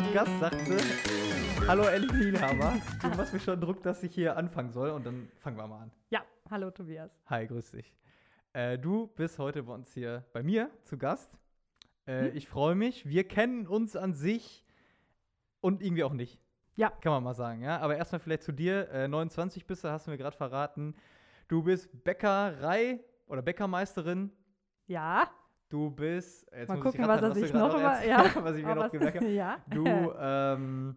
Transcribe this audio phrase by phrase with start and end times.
[0.00, 0.78] Gibt Gast, sagte.
[1.66, 2.80] Hallo Ellie Nienhammer.
[3.02, 5.82] Du machst mir schon Druck, dass ich hier anfangen soll und dann fangen wir mal
[5.82, 5.90] an.
[6.10, 7.10] Ja, hallo Tobias.
[7.26, 7.92] Hi, grüß dich.
[8.52, 11.30] Äh, du bist heute bei uns hier bei mir zu Gast.
[12.06, 12.36] Äh, Hm?
[12.36, 13.06] Ich freue mich.
[13.08, 14.64] Wir kennen uns an sich
[15.60, 16.40] und irgendwie auch nicht.
[16.76, 16.90] Ja.
[16.90, 17.78] Kann man mal sagen, ja.
[17.80, 18.88] Aber erstmal vielleicht zu dir.
[18.90, 20.94] Äh, 29 bist du, hast du mir gerade verraten.
[21.48, 24.32] Du bist Bäckerei oder Bäckermeisterin.
[24.86, 25.30] Ja,
[25.70, 26.46] Du bist.
[26.52, 28.04] Jetzt mal ich gucken, was sich gerade noch über.
[28.04, 29.26] Ja, was ich mir noch was- gemerkt habe.
[29.30, 30.96] Ja, Du ähm,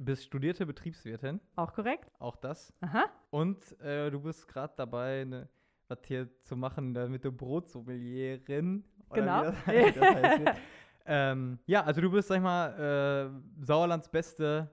[0.00, 2.10] bist studierte Betriebswirtin, auch korrekt.
[2.18, 2.72] auch das.
[2.80, 3.04] Aha.
[3.30, 5.48] Und äh, du bist gerade dabei, ne,
[5.88, 8.84] was hier zu machen, damit du Brotsommelieren.
[9.08, 9.42] oder Genau.
[9.44, 9.54] Das,
[9.94, 10.58] das heißt.
[11.06, 13.30] ähm, ja, also du bist, sag ich mal,
[13.60, 14.68] äh, Sauerlands beste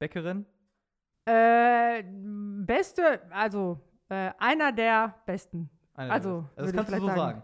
[0.00, 0.44] Bäckerin.
[1.28, 2.02] Äh,
[2.64, 5.70] beste, also äh, einer der besten.
[5.94, 6.56] Eine Also, besten.
[6.56, 7.18] das ich kannst du so sagen.
[7.20, 7.42] sagen.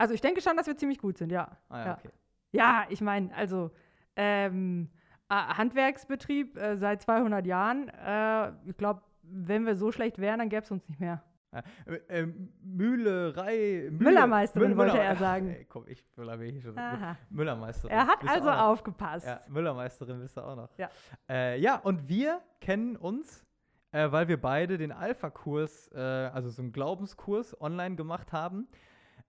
[0.00, 1.56] Also ich denke schon, dass wir ziemlich gut sind, ja.
[1.68, 1.98] Ah, ja, Ja.
[1.98, 2.08] okay.
[2.52, 3.70] Ja, ich meine, also
[4.16, 4.88] ähm,
[5.28, 7.88] äh, Handwerksbetrieb äh, seit 200 Jahren.
[7.88, 11.22] Äh, ich glaube, wenn wir so schlecht wären, dann gäbe es uns nicht mehr.
[11.52, 13.88] Ja, äh, ähm, Mühlerei.
[13.90, 15.50] Müller- Müllermeisterin wollte Müller- er sagen.
[15.56, 16.78] Ey, komm, ich bin ich schon.
[16.78, 17.16] Aha.
[17.30, 17.90] Müllermeisterin.
[17.96, 19.26] Er hat also aufgepasst.
[19.26, 20.70] Ja, Müllermeisterin bist du auch noch.
[20.78, 20.88] Ja.
[21.28, 23.44] Äh, ja, und wir kennen uns,
[23.92, 28.68] äh, weil wir beide den Alpha-Kurs, äh, also so einen Glaubenskurs online gemacht haben.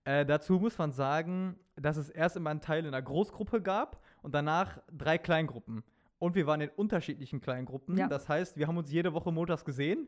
[0.04, 4.04] Äh, dazu muss man sagen, dass es erst immer einen Teil in einer Großgruppe gab
[4.22, 5.84] und danach drei Kleingruppen.
[6.20, 7.98] Und wir waren in unterschiedlichen Kleingruppen.
[7.98, 8.08] Ja.
[8.08, 10.08] Das heißt, wir haben uns jede Woche montags gesehen,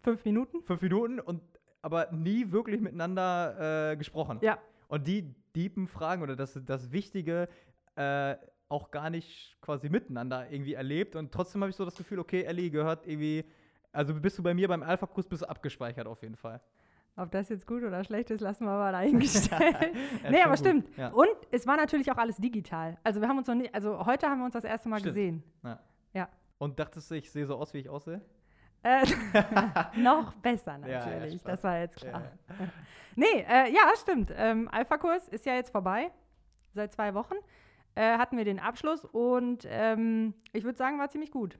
[0.00, 0.62] Fünf Minuten?
[0.62, 1.42] fünf Minuten, und
[1.82, 4.38] aber nie wirklich miteinander äh, gesprochen.
[4.42, 4.58] Ja.
[4.88, 7.48] Und die deepen Fragen oder das, das Wichtige
[7.96, 8.36] äh,
[8.68, 11.16] auch gar nicht quasi miteinander irgendwie erlebt.
[11.16, 13.44] Und trotzdem habe ich so das Gefühl, okay, Ellie gehört irgendwie,
[13.92, 16.60] also bist du bei mir beim Alpha-Kurs bist du abgespeichert auf jeden Fall.
[17.18, 19.76] Ob das jetzt gut oder schlecht ist, lassen wir mal dahingestellt.
[20.22, 20.60] Ja, nee, aber gut.
[20.60, 20.96] stimmt.
[20.96, 21.08] Ja.
[21.08, 22.96] Und es war natürlich auch alles digital.
[23.02, 25.14] Also wir haben uns noch nicht, also heute haben wir uns das erste Mal Stimmt.
[25.14, 25.42] gesehen.
[26.58, 28.20] Und dachtest du, ich sehe so aus, wie ich aussehe?
[28.82, 29.04] Äh,
[29.96, 31.42] noch besser Ja, ja, natürlich.
[31.42, 32.22] Das war jetzt klar.
[32.48, 32.54] Ja.
[33.16, 34.32] Nee, äh, ja, stimmt.
[34.36, 36.10] Ähm, Alpha-Kurs ist ja jetzt vorbei.
[36.74, 37.34] Seit zwei Wochen
[37.94, 41.58] äh, hatten wir den Abschluss und ähm, ich würde sagen, war ziemlich gut.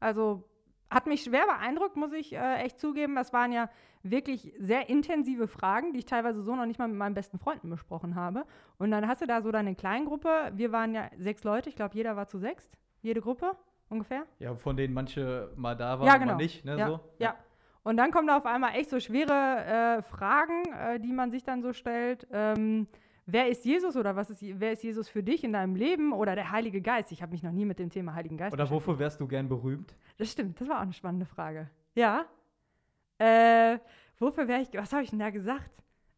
[0.00, 0.47] Also
[0.90, 3.14] hat mich schwer beeindruckt, muss ich äh, echt zugeben.
[3.14, 3.68] Das waren ja
[4.02, 7.68] wirklich sehr intensive Fragen, die ich teilweise so noch nicht mal mit meinen besten Freunden
[7.68, 8.44] besprochen habe.
[8.78, 10.50] Und dann hast du da so deine Kleingruppe.
[10.54, 11.68] Wir waren ja sechs Leute.
[11.68, 12.70] Ich glaube, jeder war zu sechst.
[13.02, 13.52] Jede Gruppe
[13.90, 14.24] ungefähr.
[14.38, 16.36] Ja, von denen manche mal da waren, Ja, mal genau.
[16.36, 16.76] nicht, ne?
[16.78, 17.00] Ja, So.
[17.18, 17.34] ja.
[17.82, 21.42] Und dann kommen da auf einmal echt so schwere äh, Fragen, äh, die man sich
[21.42, 22.26] dann so stellt.
[22.32, 22.86] Ähm,
[23.28, 26.34] wer ist Jesus oder was ist, wer ist Jesus für dich in deinem Leben oder
[26.34, 27.12] der Heilige Geist?
[27.12, 29.48] Ich habe mich noch nie mit dem Thema Heiligen Geist Oder wofür wärst du gern
[29.48, 29.94] berühmt?
[30.16, 31.68] Das stimmt, das war auch eine spannende Frage.
[31.94, 32.24] Ja.
[33.18, 33.78] Äh,
[34.18, 35.70] wofür wäre ich, was habe ich denn da gesagt?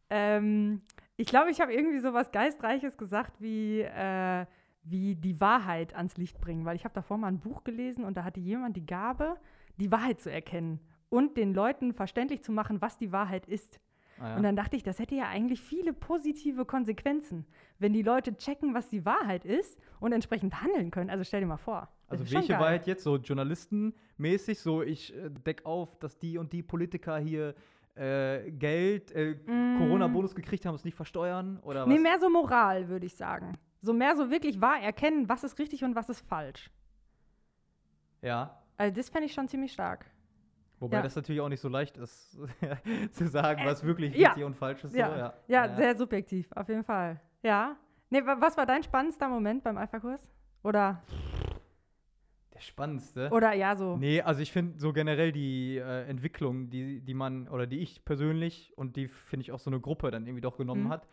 [0.08, 0.82] Ähm,
[1.16, 4.46] ich glaube, ich habe irgendwie so was Geistreiches gesagt wie, äh,
[4.84, 8.16] wie die Wahrheit ans Licht bringen, weil ich habe davor mal ein Buch gelesen und
[8.16, 9.36] da hatte jemand die Gabe,
[9.78, 13.80] die Wahrheit zu erkennen und den Leuten verständlich zu machen, was die Wahrheit ist.
[14.20, 14.36] Ah, ja.
[14.36, 17.46] Und dann dachte ich, das hätte ja eigentlich viele positive Konsequenzen,
[17.78, 21.08] wenn die Leute checken, was die Wahrheit ist und entsprechend handeln können.
[21.08, 21.88] Also stell dir mal vor.
[22.06, 22.52] Also welche.
[22.52, 23.02] Wahrheit jetzt?
[23.02, 27.54] So journalistenmäßig, so ich äh, deck auf, dass die und die Politiker hier
[27.94, 29.78] äh, Geld, äh, Mm.
[29.78, 31.58] Corona-Bonus gekriegt haben, es nicht versteuern?
[31.62, 32.02] Oder Nee, was?
[32.02, 33.56] mehr so Moral, würde ich sagen.
[33.80, 36.70] So mehr so wirklich wahr erkennen, was ist richtig und was ist falsch.
[38.22, 38.62] Ja.
[38.76, 40.06] Also das fände ich schon ziemlich stark.
[40.80, 41.02] Wobei Ja.
[41.02, 42.36] das natürlich auch nicht so leicht ist,
[43.12, 44.28] zu sagen, was wirklich ja.
[44.30, 44.96] richtig und falsch ist.
[44.96, 45.10] Ja.
[45.10, 45.34] So, ja.
[45.46, 47.20] Ja, sehr subjektiv, auf jeden Fall.
[47.42, 47.76] Ja.
[48.08, 50.20] Nee, wa- was war dein spannendster Moment beim Alpha-Kurs?
[50.64, 51.02] Oder,
[52.54, 53.30] Der spannendste.
[53.30, 53.96] oder ja, so.
[53.96, 58.04] Nee, also ich finde so generell die äh, Entwicklung, die, die man, oder die ich
[58.04, 60.88] persönlich und die finde ich auch so eine Gruppe dann irgendwie doch genommen Mhm.
[60.90, 61.06] hat.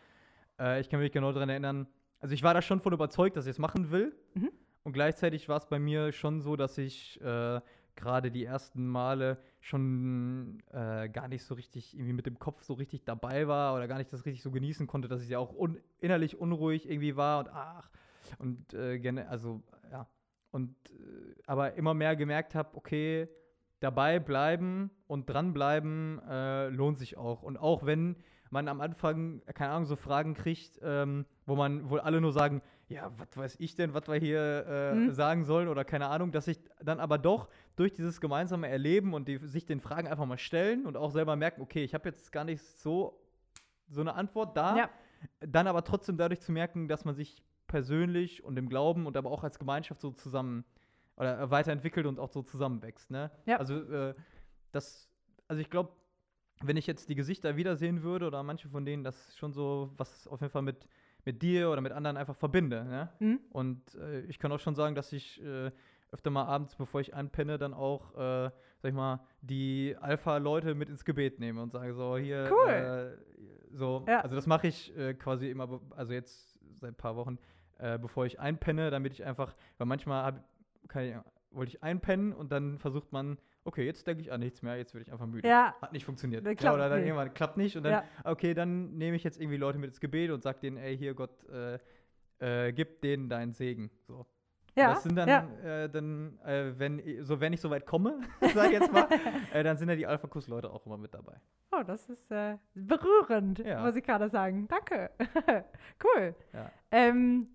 [0.59, 1.87] Äh, ich kann mich genau daran erinnern,
[2.19, 4.15] also ich war da schon von überzeugt, dass ich es machen will.
[4.33, 4.49] Mhm.
[4.83, 7.59] Und gleichzeitig war es bei mir schon so, dass ich äh,
[7.97, 12.73] gerade die ersten Male schon äh, gar nicht so richtig irgendwie mit dem Kopf so
[12.75, 15.53] richtig dabei war oder gar nicht das richtig so genießen konnte, dass ich ja auch
[15.53, 17.89] un innerlich unruhig irgendwie war und ach
[18.39, 19.61] und äh, gerne, also
[19.91, 20.07] ja
[20.51, 23.27] und äh, aber immer mehr gemerkt habe, okay,
[23.79, 27.43] dabei bleiben und dranbleiben äh, lohnt sich auch.
[27.43, 28.15] Und auch wenn
[28.49, 32.61] man am Anfang, keine Ahnung, so Fragen kriegt, ähm, wo man, wo alle nur sagen,
[32.87, 35.11] ja, was weiß ich denn, was wir hier äh, Mhm.
[35.13, 39.27] sagen sollen oder keine Ahnung, dass sich dann aber doch durch dieses gemeinsame Erleben und
[39.27, 42.31] die, sich den Fragen einfach mal stellen und auch selber merken, okay, ich habe jetzt
[42.31, 43.21] gar nicht so,
[43.87, 44.89] so eine Antwort da, Ja.
[45.39, 49.29] dann aber trotzdem dadurch zu merken, dass man sich persönlich und im Glauben und aber
[49.31, 50.65] auch als Gemeinschaft so zusammen
[51.17, 53.11] oder äh, weiterentwickelt und auch so zusammenwächst.
[53.11, 53.31] Ne?
[53.45, 53.57] Ja.
[53.57, 54.15] Also äh,
[54.71, 55.09] das,
[55.47, 55.91] also ich glaube,
[56.63, 59.91] wenn ich jetzt die Gesichter wiedersehen würde oder manche von denen, das ist schon so,
[59.97, 60.87] was auf jeden Fall mit,
[61.25, 62.83] mit dir oder mit anderen einfach verbinde.
[62.85, 63.09] Ne?
[63.19, 63.39] Mhm.
[63.51, 65.71] Und äh, ich kann auch schon sagen, dass ich äh,
[66.11, 68.49] öfter mal abends, bevor ich einpenne, dann auch, äh,
[68.79, 72.69] sag ich mal, die Alpha-Leute mit ins Gebet nehme und sage so, hier, Cool.
[72.71, 74.21] äh, so, Ja.
[74.21, 77.37] also das mache ich äh, quasi immer, also jetzt seit ein paar Wochen,
[77.77, 80.43] äh, bevor ich einpenne, damit ich einfach, weil manchmal hab,
[81.01, 81.13] ich,
[81.51, 84.93] wollte ich einpennen und dann versucht man, okay, jetzt denke ich an nichts mehr, jetzt
[84.93, 85.47] werde ich einfach müde.
[85.47, 86.45] Ja, Hat nicht funktioniert.
[86.45, 87.07] Das Ja, klappt oder dann nicht.
[87.07, 88.03] irgendwann klappt nicht und dann, Ja.
[88.23, 91.13] okay, dann nehme ich jetzt irgendwie Leute mit ins Gebet und sag denen, ey, hier
[91.13, 91.79] Gott, äh,
[92.39, 93.91] äh, gib denen deinen Segen.
[94.07, 94.25] So.
[94.77, 94.93] Ja.
[94.93, 95.45] Das sind dann, ja.
[95.63, 98.21] äh, dann äh, wenn, so, wenn ich so weit komme,
[98.53, 99.07] sag ich jetzt mal,
[99.53, 101.33] äh, dann sind ja die Alpha-Kurs-Leute auch immer mit dabei.
[101.71, 103.83] Oh, das ist äh, berührend, Ja.
[103.83, 104.67] muss ich gerade sagen.
[104.67, 105.11] Danke.
[106.03, 106.35] cool.
[106.53, 106.71] Ja.
[106.91, 107.47] Ähm,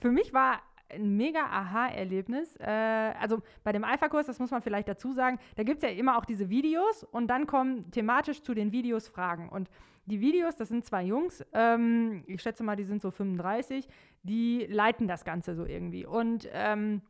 [0.00, 0.60] für mich war
[0.90, 2.56] ein mega Aha-Erlebnis.
[2.56, 5.96] Äh, also bei dem Alpha-Kurs, das muss man vielleicht dazu sagen, da gibt es ja
[5.96, 9.48] immer auch diese Videos und dann kommen thematisch zu den Videos Fragen.
[9.48, 9.68] Und
[10.06, 13.88] die Videos, das sind zwei Jungs, ähm, ich schätze mal, die sind so 35,
[14.22, 16.06] die leiten das Ganze so irgendwie.
[16.06, 17.02] Und ähm,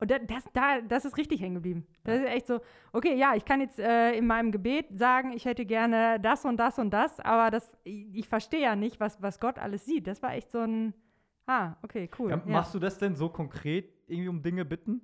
[0.00, 1.86] Und da, das, da, das ist richtig hängen geblieben.
[2.04, 2.60] Das ist echt so,
[2.92, 6.56] okay, ja, ich kann jetzt äh, in meinem Gebet sagen, ich hätte gerne das und
[6.56, 10.06] das und das, aber das, ich, ich verstehe ja nicht, was, was Gott alles sieht.
[10.06, 10.94] Das war echt so ein,
[11.46, 12.30] ah, okay, cool.
[12.30, 15.02] Ja, Ja, Machst du das denn so konkret irgendwie um Dinge bitten?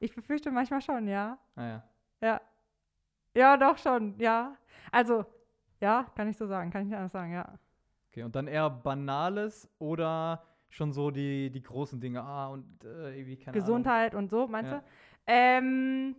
[0.00, 1.38] Ich befürchte manchmal schon, ja.
[1.54, 1.84] Naja.
[2.20, 2.40] Ja.
[3.36, 4.56] Ja, doch schon, ja.
[4.92, 5.24] Also,
[5.80, 7.58] ja, kann ich so sagen, kann ich nicht anders sagen, ja.
[8.10, 12.22] Okay, und dann eher Banales oder schon so die, die großen Dinge?
[12.22, 14.78] Ah, und äh, irgendwie keine Gesundheit und so, meinst Ja.
[14.78, 14.84] du?
[15.26, 16.16] Ähm,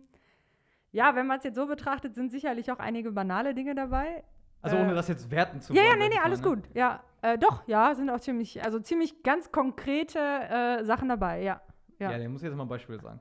[0.92, 4.24] ja, wenn man es jetzt so betrachtet, sind sicherlich auch einige banale Dinge dabei.
[4.62, 5.88] Also ohne äh, das jetzt werten zu Ja, wollen.
[5.90, 6.48] ja, nee, sag nee, ich alles ne?
[6.48, 6.58] gut.
[6.74, 11.60] Ja, äh, doch, ja, sind auch ziemlich, also ziemlich ganz konkrete äh, Sachen dabei, ja.
[11.98, 12.12] Ja.
[12.12, 13.20] Ja, der muss jetzt mal ein Beispiel sagen.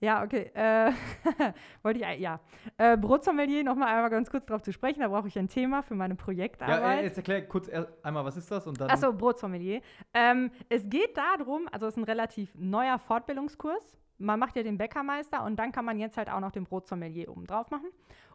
[0.00, 0.50] Ja, okay.
[0.54, 0.92] Äh,
[1.82, 2.38] wollte ich, ja.
[2.76, 5.94] Äh, Brotsommelier, nochmal einmal ganz kurz drauf zu sprechen, da brauche ich ein Thema für
[5.96, 7.00] meine Ja, Projektarbeit.
[7.00, 7.68] äh, jetzt erklär kurz
[8.02, 8.90] einmal, was ist das und dann.
[8.90, 9.80] Achso, Brotsommelier.
[10.14, 13.96] Ähm, es geht darum, also es ist ein relativ neuer Fortbildungskurs.
[14.18, 17.30] Man macht ja den Bäckermeister und dann kann man jetzt halt auch noch den Brotsommelier
[17.30, 17.88] oben drauf machen.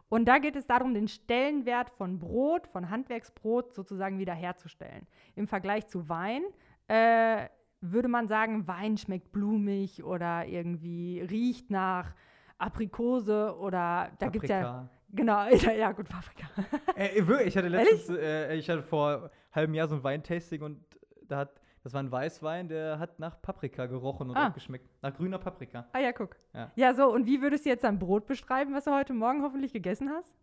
[0.08, 5.06] Und da geht es darum, den Stellenwert von Brot, von Handwerksbrot sozusagen wiederherzustellen.
[5.34, 6.42] Im Vergleich zu Wein
[6.88, 7.48] äh,
[7.80, 12.14] würde man sagen, Wein schmeckt blumig oder irgendwie riecht nach
[12.58, 14.88] Aprikose oder da gibt es ja.
[15.14, 15.46] Genau,
[15.78, 16.48] ja, gut, Paprika.
[16.96, 20.62] Äh, wirklich, ich hatte letztens, äh, ich hatte vor einem halben Jahr so ein Weintasting
[20.62, 20.80] und
[21.28, 24.48] da hat, das war ein Weißwein, der hat nach Paprika gerochen und Ah.
[24.48, 24.88] auch geschmeckt.
[25.02, 25.86] Nach grüner Paprika.
[25.92, 26.36] Ah ja, guck.
[26.52, 26.72] Ja.
[26.74, 26.94] Ja.
[26.94, 30.10] so, und wie würdest du jetzt dein Brot beschreiben, was du heute Morgen hoffentlich gegessen
[30.10, 30.34] hast?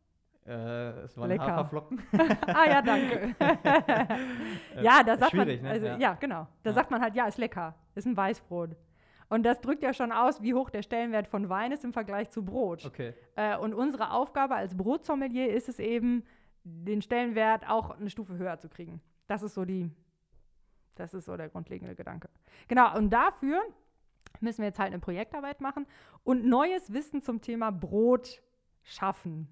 [0.45, 1.45] Äh, es waren Lecker.
[1.45, 2.01] Haferflocken.
[2.47, 3.35] ah ja, danke.
[4.81, 5.73] ja, da sagt schwierig, man, ne?
[5.75, 5.97] also, Ja.
[5.97, 6.13] ja.
[6.15, 6.47] genau.
[6.63, 6.73] Da Ja.
[6.73, 8.75] sagt man halt, ja, ist lecker, ist ein Weißbrot.
[9.29, 12.29] Und das drückt ja schon aus, wie hoch der Stellenwert von Wein ist im Vergleich
[12.31, 12.85] zu Brot.
[12.85, 13.13] Okay.
[13.35, 16.23] Äh, und unsere Aufgabe als Brotsommelier ist es eben,
[16.63, 19.01] den Stellenwert auch eine Stufe höher zu kriegen.
[19.27, 19.89] Das ist so die,
[21.01, 22.29] das ist so der grundlegende Gedanke.
[22.67, 23.61] Genau, und dafür
[24.39, 25.85] müssen wir jetzt halt eine Projektarbeit machen
[26.23, 28.41] und neues Wissen zum Thema Brot
[28.83, 29.47] schaffen.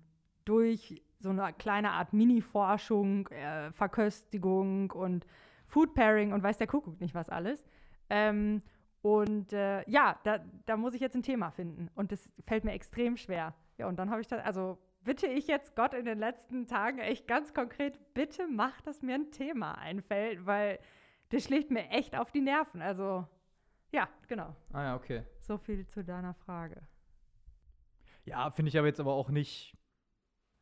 [0.46, 5.26] Durch so eine kleine Art Mini-Forschung, äh, Verköstigung und
[5.68, 7.66] Food Pairing und weiß der Kuckuck nicht was alles.
[8.10, 8.62] Ähm,
[9.02, 11.90] und äh, ja, da, da muss ich jetzt ein Thema finden.
[11.96, 13.54] Und das fällt mir extrem schwer.
[13.78, 17.00] Ja, und dann habe ich das, also bitte ich jetzt Gott in den letzten Tagen
[17.00, 20.80] echt ganz konkret, bitte mach, dass mir ein Thema einfällt, weil
[21.30, 22.82] das schlägt mir echt auf die Nerven.
[22.82, 23.28] Also,
[23.92, 24.56] ja, genau.
[24.74, 25.24] Ah ja, okay.
[25.40, 26.82] So viel zu deiner Frage.
[28.26, 29.76] Ja, finde ich aber jetzt aber auch nicht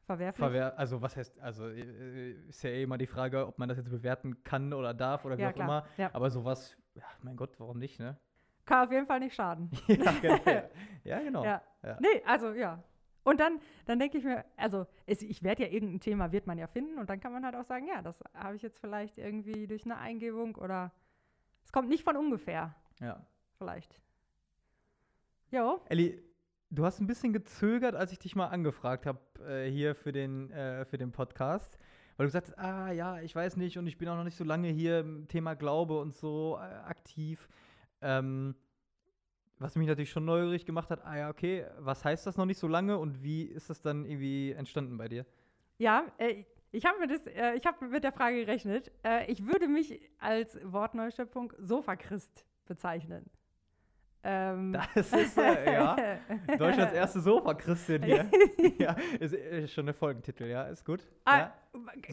[0.06, 0.40] Verwerflich?
[0.40, 0.78] verwehr.
[0.80, 3.90] Also was heißt, also äh, ist ja eh immer die Frage, ob man das jetzt
[3.90, 5.68] bewerten kann oder darf oder wie ja, auch klar.
[5.68, 5.88] immer.
[5.98, 6.10] Ja.
[6.14, 8.18] Aber sowas, ja, mein Gott, warum nicht, ne?
[8.66, 9.70] Kann auf jeden Fall nicht schaden.
[9.88, 10.70] ja, genau.
[11.04, 11.44] ja, genau.
[11.44, 11.62] Ja.
[11.84, 11.98] Ja.
[12.00, 12.84] Nee, also ja.
[13.28, 16.58] Und dann, dann denke ich mir, also es, ich werde ja irgendein Thema, wird man
[16.58, 19.18] ja finden und dann kann man halt auch sagen, ja, das habe ich jetzt vielleicht
[19.18, 20.94] irgendwie durch eine Eingebung oder
[21.62, 23.22] es kommt nicht von ungefähr, ja.
[23.58, 24.00] vielleicht.
[25.52, 26.24] Jo, Elli,
[26.70, 30.50] du hast ein bisschen gezögert, als ich dich mal angefragt habe äh, hier für den,
[30.52, 31.78] äh, für den Podcast.
[32.16, 34.38] Weil du gesagt hast, ah ja, ich weiß nicht und ich bin auch noch nicht
[34.38, 37.50] so lange hier im Thema Glaube und so äh, aktiv.
[38.00, 38.56] Ähm,
[39.60, 42.60] was mich natürlich schon neugierig gemacht hat, ah ja, okay, was heißt das noch nicht
[42.60, 45.26] so lange und wie ist das dann irgendwie entstanden bei dir?
[45.78, 48.92] Ja, äh, ich habe mit, äh, ich hab mit der Frage gerechnet.
[49.04, 53.30] Äh, ich würde mich als Wortneuschöpfung Sofachrist bezeichnen.
[54.24, 54.78] Ähm.
[54.94, 55.96] Das ist, äh, ja,
[56.58, 58.30] Deutschlands erste Sofa-Christin hier.
[58.78, 61.08] ja, ist, ist, schon der Folgentitel, ja, ist gut.
[61.24, 61.54] Ah, ja.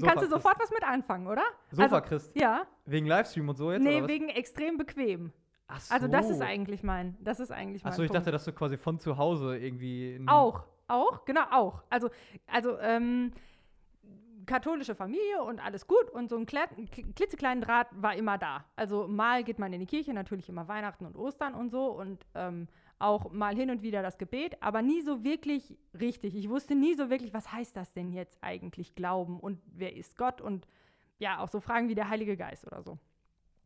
[0.07, 1.43] Kannst du sofort was mit anfangen, oder?
[1.71, 2.29] Sofa-Christ?
[2.29, 2.67] Also, ja.
[2.85, 3.83] Wegen Livestream und so jetzt?
[3.83, 5.33] Nee, wegen extrem bequem.
[5.67, 5.95] Ach so.
[5.95, 8.53] Also das ist eigentlich mein, das ist eigentlich mein Ach so, ich dachte, dass du
[8.53, 11.83] quasi von zu Hause irgendwie Auch, auch, genau, auch.
[11.91, 12.11] Also,
[12.47, 13.33] also, ähm,
[14.47, 18.65] katholische Familie und alles gut und so ein klitzekleinen Draht war immer da.
[18.77, 22.27] Also mal geht man in die Kirche, natürlich immer Weihnachten und Ostern und so und
[22.35, 22.69] ähm,
[22.99, 26.37] auch mal hin und wieder das Gebet, aber nie so wirklich richtig.
[26.37, 30.17] Ich wusste nie so wirklich, was heißt das denn jetzt eigentlich Glauben und wer ist
[30.17, 30.69] Gott und
[31.19, 32.99] ja, auch so Fragen wie der Heilige Geist oder so.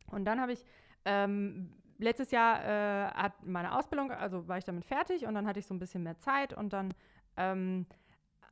[0.07, 0.63] Und dann habe ich
[1.05, 5.59] ähm, letztes Jahr äh, hat meine Ausbildung, also war ich damit fertig und dann hatte
[5.59, 6.93] ich so ein bisschen mehr Zeit und dann
[7.37, 7.85] ähm,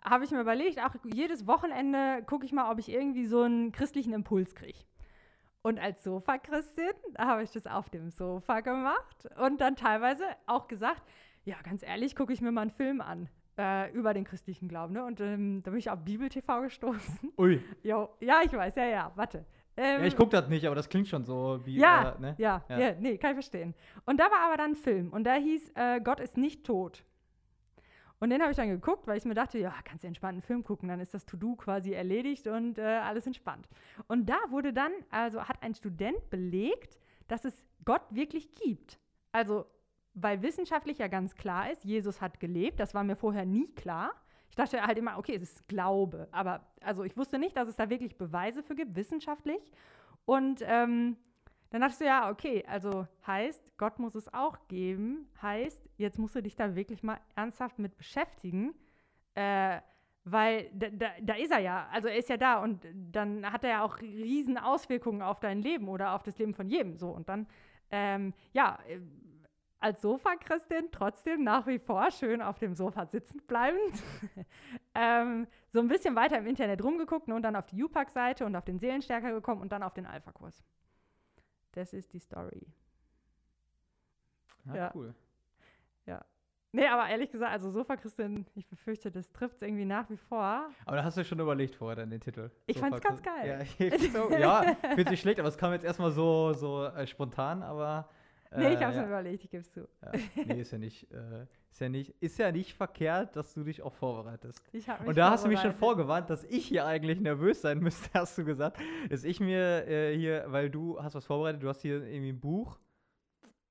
[0.04, 3.72] habe ich mir überlegt, auch jedes Wochenende gucke ich mal, ob ich irgendwie so einen
[3.72, 4.80] christlichen Impuls kriege.
[5.64, 11.02] Und als Sofa-Christin habe ich das auf dem Sofa gemacht und dann teilweise auch gesagt,
[11.44, 14.94] ja, ganz ehrlich, gucke ich mir mal einen Film an äh, über den christlichen Glauben.
[14.94, 15.04] Ne?
[15.04, 17.34] Und ähm, da bin ich auf Bibel-TV gestoßen.
[17.38, 17.62] Ui.
[17.84, 19.46] Jo, ja, ich weiß, ja, ja, warte.
[19.78, 21.78] Ähm, ja, ich gucke das nicht, aber das klingt schon so wie.
[21.78, 22.36] Ja, äh, ne?
[22.38, 23.76] ja, ja, ja, nee, kann ich verstehen.
[24.06, 27.04] Und da war aber dann ein Film und da hieß äh, Gott ist nicht tot.
[28.20, 30.42] Und den habe ich dann geguckt, weil ich mir dachte, ja, kannst du entspannt einen
[30.42, 33.68] Film gucken, dann ist das To-Do quasi erledigt und äh, alles entspannt.
[34.08, 39.00] Und da wurde dann, also hat ein Student belegt, dass es Gott wirklich gibt.
[39.32, 39.68] Also,
[40.16, 44.12] weil wissenschaftlich ja ganz klar ist, Jesus hat gelebt, das war mir vorher nie klar.
[44.50, 47.76] Ich dachte halt immer, okay, es ist Glaube, aber also ich wusste nicht, dass es
[47.76, 49.72] da wirklich Beweise für gibt, wissenschaftlich.
[50.26, 51.18] Und ähm,
[51.70, 56.36] dann dachtest du ja, okay, also heißt, Gott muss es auch geben, heißt, jetzt musst
[56.36, 58.74] du dich da wirklich mal ernsthaft mit beschäftigen,
[59.36, 59.80] äh,
[60.24, 62.62] weil da, da, da, ist er ja, also er ist ja da.
[62.62, 66.54] Und dann hat er ja auch riesen Auswirkungen auf dein Leben oder auf das Leben
[66.54, 66.98] von jedem.
[66.98, 67.48] So und dann,
[67.92, 69.00] ähm, ja, äh,
[69.80, 74.04] als Sofa-Christin trotzdem nach wie vor schön auf dem Sofa sitzend bleibend.
[74.96, 78.56] ähm, so ein bisschen weiter im Internet rumgeguckt ne, und dann auf die UPAC-Seite und
[78.56, 80.64] auf den Seelenstärker gekommen und dann auf den Alpha-Kurs.
[81.74, 82.66] Das ist die Story.
[84.66, 84.92] Ja, ja.
[84.96, 85.14] cool.
[86.06, 86.26] Ja.
[86.72, 90.70] Nee, aber ehrlich gesagt, also Sofa-Christin, ich befürchte, das trifft es irgendwie nach wie vor.
[90.86, 92.52] Aber da hast du schon überlegt vorher dann den Titel.
[92.66, 93.68] Ich fand es ganz geil.
[93.80, 97.62] Ja, so, ja fühlt sich schlecht, aber es kam jetzt erstmal so, so äh, spontan,
[97.62, 98.10] aber.
[98.52, 99.02] Äh, nee, ich hab's ja.
[99.02, 99.88] mir überlegt, ich gebe es zu.
[100.02, 100.12] Ja,
[100.46, 101.12] nee, ist ja nicht.
[101.12, 104.64] Äh, ist ja, nicht, ist ja nicht verkehrt, dass du dich auch vorbereitest.
[104.72, 107.80] Ich mich Und da hast du mich schon vorgewarnt, dass ich hier eigentlich nervös sein
[107.80, 108.80] müsste, hast du gesagt.
[109.10, 112.40] Dass ich mir äh, hier, weil du hast was vorbereitet, du hast hier irgendwie ein
[112.40, 112.80] Buch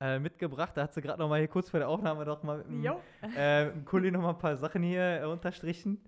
[0.01, 0.77] äh, mitgebracht.
[0.77, 3.01] Da hat sie gerade noch mal hier kurz vor der Aufnahme noch mal mit dem
[3.37, 6.01] äh, Kuli noch mal ein paar Sachen hier äh, unterstrichen.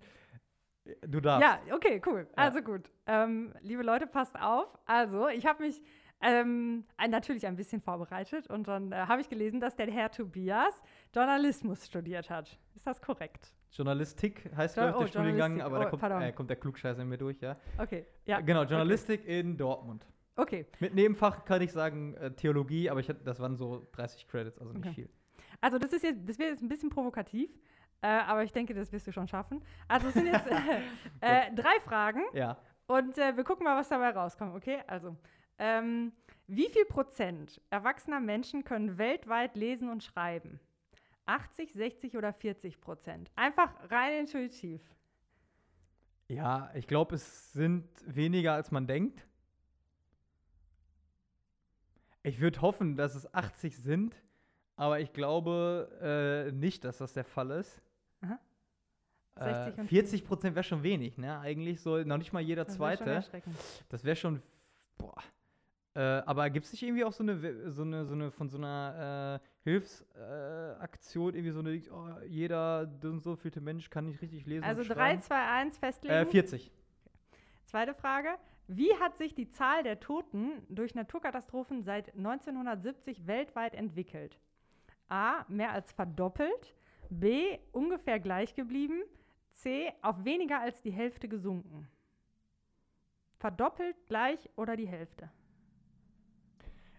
[1.07, 1.47] Du darfst.
[1.47, 2.27] Ja, okay, cool.
[2.31, 2.45] Ja.
[2.45, 2.91] Also gut.
[3.07, 4.79] Ähm, liebe Leute, passt auf.
[4.87, 5.83] Also, ich habe mich
[6.21, 10.83] ähm, natürlich ein bisschen vorbereitet und dann äh, habe ich gelesen, dass der Herr Tobias
[11.15, 12.59] Journalismus studiert hat.
[12.75, 13.53] Ist das korrekt?
[13.71, 17.09] Journalistik heißt jo oh, der Studiengang, aber oh, da kommt, äh, kommt, der Klugscheißer in
[17.09, 17.57] mir durch, ja.
[17.77, 18.41] Okay, ja.
[18.41, 19.41] Genau, Journalistik okay.
[19.41, 20.07] in Dortmund.
[20.37, 20.67] Okay.
[20.81, 24.59] Mit Nebenfach kann ich sagen äh, Theologie, aber ich hatte, das waren so 30 Credits,
[24.59, 24.95] also nicht okay.
[24.95, 25.09] viel.
[25.61, 27.51] Also das ist jetzt, das wird jetzt ein bisschen provokativ,
[28.01, 29.61] äh, aber ich denke, das wirst du schon schaffen.
[29.89, 30.47] Also es sind jetzt
[31.21, 32.23] äh, drei Fragen.
[32.33, 32.57] Ja.
[32.87, 34.79] Und äh, wir gucken mal, was dabei rauskommt, okay?
[34.87, 35.17] Also
[35.59, 36.13] ähm,
[36.47, 40.61] wie viel Prozent erwachsener Menschen können weltweit lesen und schreiben?
[41.27, 43.31] 80, 60 oder 40 Prozent?
[43.37, 44.81] Einfach rein intuitiv.
[46.29, 49.27] Ja, ich glaube, es sind weniger, als man denkt.
[52.23, 54.17] Ich würde hoffen, dass es 80 sind,
[54.77, 57.81] aber ich glaube äh, nicht, dass das der Fall ist.
[58.21, 58.39] Aha.
[59.37, 61.39] 60 äh, 40 Prozent wäre schon wenig, ne?
[61.39, 63.25] Eigentlich so noch nicht mal jeder das Zweite.
[63.89, 64.43] Das wäre schon,
[64.97, 65.23] boah.
[65.99, 68.57] Äh, aber gibt es nicht irgendwie auch so eine, so eine, so eine von so
[68.57, 74.63] einer äh, Hilfsaktion, irgendwie so eine, oh, jeder so vielte Mensch kann nicht richtig lesen?
[74.63, 76.15] Also 3, 2, 1 festlegen?
[76.15, 76.71] Äh, 40.
[77.65, 78.29] Zweite Frage.
[78.69, 84.39] Wie hat sich die Zahl der Toten durch Naturkatastrophen seit 1970 weltweit entwickelt?
[85.09, 85.45] A.
[85.49, 86.77] Mehr als verdoppelt.
[87.11, 87.59] B.
[87.73, 89.03] Ungefähr gleich geblieben.
[89.51, 89.93] C.
[90.03, 91.89] Auf weniger als die Hälfte gesunken.
[93.41, 95.29] Verdoppelt, gleich oder die Hälfte?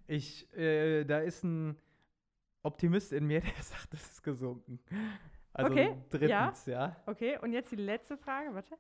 [0.10, 1.78] Ich, äh, da ist ein
[2.64, 4.80] Optimist in mir, der sagt, das ist gesunken.
[5.54, 6.88] Also okay, drittens, ja.
[6.88, 6.96] ja.
[7.06, 8.76] Okay, und jetzt die letzte Frage, warte.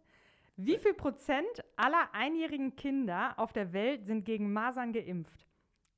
[0.56, 5.48] Wie viel Prozent aller einjährigen Kinder auf der Welt sind gegen Masern geimpft?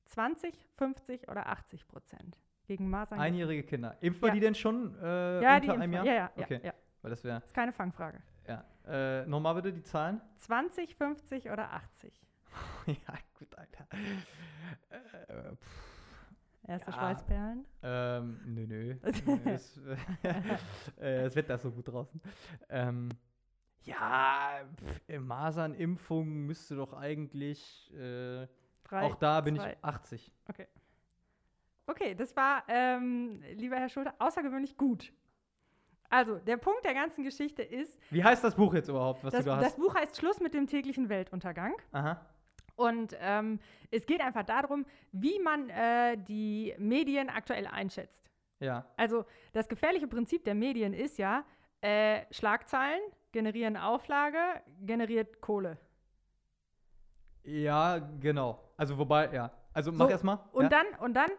[0.05, 3.17] 20, 50 oder 80 Prozent gegen Masern.
[3.19, 3.95] Einjährige Kinder.
[4.01, 4.33] Impft man Ja.
[4.35, 6.05] die denn schon äh, ja, unter die einem Jahr?
[6.05, 6.55] Ja, ja, Okay.
[6.61, 6.73] ja, ja.
[7.01, 8.21] Weil das wäre, Ist keine Fangfrage.
[8.47, 8.65] ja.
[8.85, 10.19] Äh, Nochmal bitte die Zahlen.
[10.37, 12.11] 20, 50 oder 80?
[12.87, 13.87] ja, gut, Alter.
[15.27, 15.55] Äh,
[16.67, 16.97] Erste Ja.
[16.97, 17.65] Schweißperlen?
[17.83, 18.95] ähm, nö, nö.
[19.45, 19.77] Es,
[20.97, 22.21] äh, das Wetter ist so gut draußen.
[22.69, 23.09] Ähm,
[23.83, 24.61] ja,
[25.19, 28.47] Masernimpfung müsste doch eigentlich, äh,
[28.83, 29.71] Drei, auch da bin zwei.
[29.71, 30.31] ich 80.
[31.87, 35.11] Okay, das war, ähm, lieber Herr Schulte, außergewöhnlich gut.
[36.09, 39.43] Also, der Punkt der ganzen Geschichte ist, Wie heißt das Buch jetzt überhaupt, was das,
[39.45, 39.77] du da das hast?
[39.77, 41.73] Buch heißt Schluss mit dem täglichen Weltuntergang.
[41.91, 42.21] Aha.
[42.75, 43.59] Und ähm,
[43.91, 48.29] es geht einfach darum, wie man äh, die Medien aktuell einschätzt.
[48.59, 48.85] Ja.
[48.97, 51.43] Also das gefährliche Prinzip der Medien ist ja,
[51.81, 53.01] äh, Schlagzeilen
[53.31, 54.37] generieren Auflage,
[54.81, 55.77] generiert Kohle.
[57.43, 58.59] Ja, genau.
[58.77, 59.51] Also wobei, ja.
[59.73, 60.39] Also mach So, erst mal.
[60.51, 60.69] Und ja?
[60.69, 61.29] dann, und dann,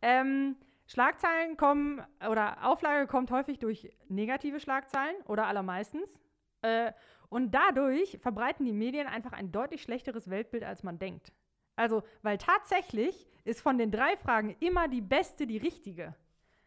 [0.00, 0.56] ähm,
[0.86, 6.12] Schlagzeilen kommen, oder Auflage kommt häufig durch negative Schlagzeilen oder allermeistens.
[6.62, 6.92] Äh,
[7.32, 11.32] und dadurch verbreiten die Medien einfach ein deutlich schlechteres Weltbild, als man denkt.
[11.76, 16.14] Also, weil tatsächlich ist von den drei Fragen immer die beste die richtige.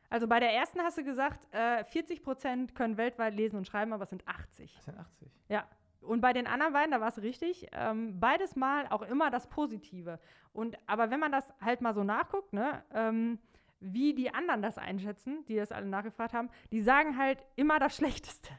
[0.10, 3.94] Also bei der ersten hast du gesagt, äh, 40 Prozent können weltweit lesen und schreiben,
[3.94, 4.74] aber es sind 80.
[4.74, 5.32] Das sind 80.
[5.50, 5.68] Ja.
[6.02, 9.48] Und bei den anderen beiden, da war es richtig, ähm, beides Mal auch immer das
[9.48, 10.20] Positive.
[10.52, 13.38] Und aber wenn man das halt mal so nachguckt, ne, ähm,
[13.80, 17.98] wie die anderen das einschätzen, die das alle nachgefragt haben, die sagen halt immer das
[17.98, 18.50] Schlechteste.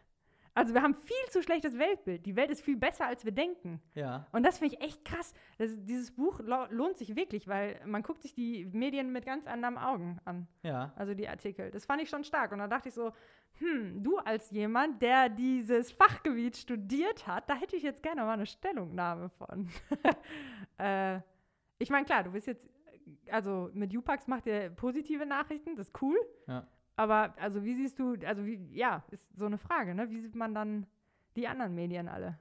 [0.56, 2.25] Also wir haben viel zu schlechtes Weltbild.
[2.25, 3.80] Die Welt ist viel besser, als wir denken.
[3.94, 4.26] Ja.
[4.32, 5.34] Und das finde ich echt krass.
[5.58, 9.46] Das, dieses Buch lo- lohnt sich wirklich, weil man guckt sich die Medien mit ganz
[9.46, 10.48] anderen Augen an.
[10.62, 10.92] Ja.
[10.96, 11.70] Also die Artikel.
[11.70, 12.52] Das fand ich schon stark.
[12.52, 13.12] Und da dachte ich so,
[13.58, 18.32] hm, du als jemand, der dieses Fachgebiet studiert hat, da hätte ich jetzt gerne mal
[18.32, 19.69] eine Stellungnahme von.
[20.78, 21.21] äh,
[21.78, 22.69] ich meine, klar, du bist jetzt,
[23.30, 26.16] also mit Upax macht ihr positive Nachrichten, das ist cool.
[26.47, 26.66] Ja.
[26.97, 30.11] Aber also wie siehst du, also wie, ja, ist so eine Frage, ne?
[30.11, 30.87] Wie sieht man dann
[31.37, 32.39] die anderen Medien alle?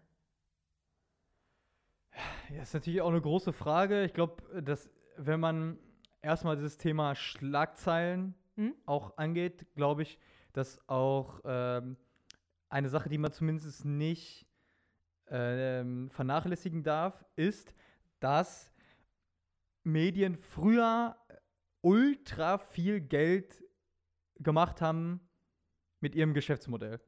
[2.49, 4.05] Ja, ist natürlich auch eine große Frage.
[4.05, 5.77] Ich glaube, dass wenn man
[6.21, 8.73] erstmal dieses Thema Schlagzeilen Hm?
[8.85, 10.17] auch angeht, glaube ich,
[10.53, 11.97] dass auch ähm,
[12.69, 14.47] eine Sache, die man zumindest nicht
[15.27, 17.73] ähm, vernachlässigen darf, ist,
[18.21, 18.73] dass
[19.83, 21.17] Medien früher
[21.81, 23.64] ultra viel Geld
[24.39, 25.19] gemacht haben
[25.99, 26.99] mit ihrem Geschäftsmodell.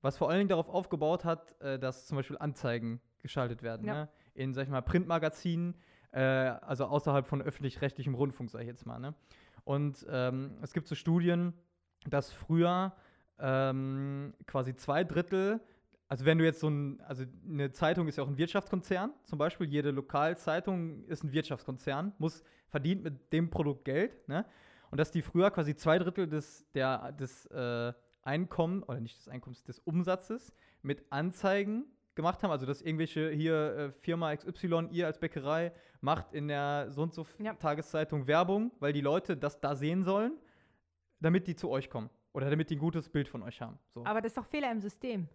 [0.00, 3.86] Was vor allen Dingen darauf aufgebaut hat, äh, dass zum Beispiel Anzeigen geschaltet werden.
[3.86, 3.94] Ja.
[3.94, 4.08] Ne?
[4.34, 5.76] In, sag ich mal, Printmagazinen,
[6.10, 8.98] äh, also außerhalb von öffentlich-rechtlichem Rundfunk, sag ich jetzt mal.
[8.98, 9.14] Ne?
[9.64, 11.54] Und ähm, es gibt so Studien,
[12.06, 12.94] dass früher
[13.38, 15.60] ähm, quasi zwei Drittel,
[16.08, 19.38] also wenn du jetzt so ein, also eine Zeitung ist ja auch ein Wirtschaftskonzern, zum
[19.38, 24.44] Beispiel jede Lokalzeitung ist ein Wirtschaftskonzern, muss verdient mit dem Produkt Geld, ne?
[24.92, 29.26] Und dass die früher quasi zwei Drittel des, der, des äh, Einkommen, oder nicht des
[29.26, 30.52] Einkommens, des Umsatzes
[30.82, 32.50] mit Anzeigen gemacht haben.
[32.50, 37.14] Also, dass irgendwelche hier äh, Firma XY, ihr als Bäckerei, macht in der so und
[37.14, 37.54] so Ja.
[37.54, 40.36] Tageszeitung Werbung, weil die Leute das da sehen sollen,
[41.20, 42.10] damit die zu euch kommen.
[42.34, 43.78] Oder damit die ein gutes Bild von euch haben.
[43.94, 44.04] So.
[44.04, 45.26] Aber das ist doch Fehler im System.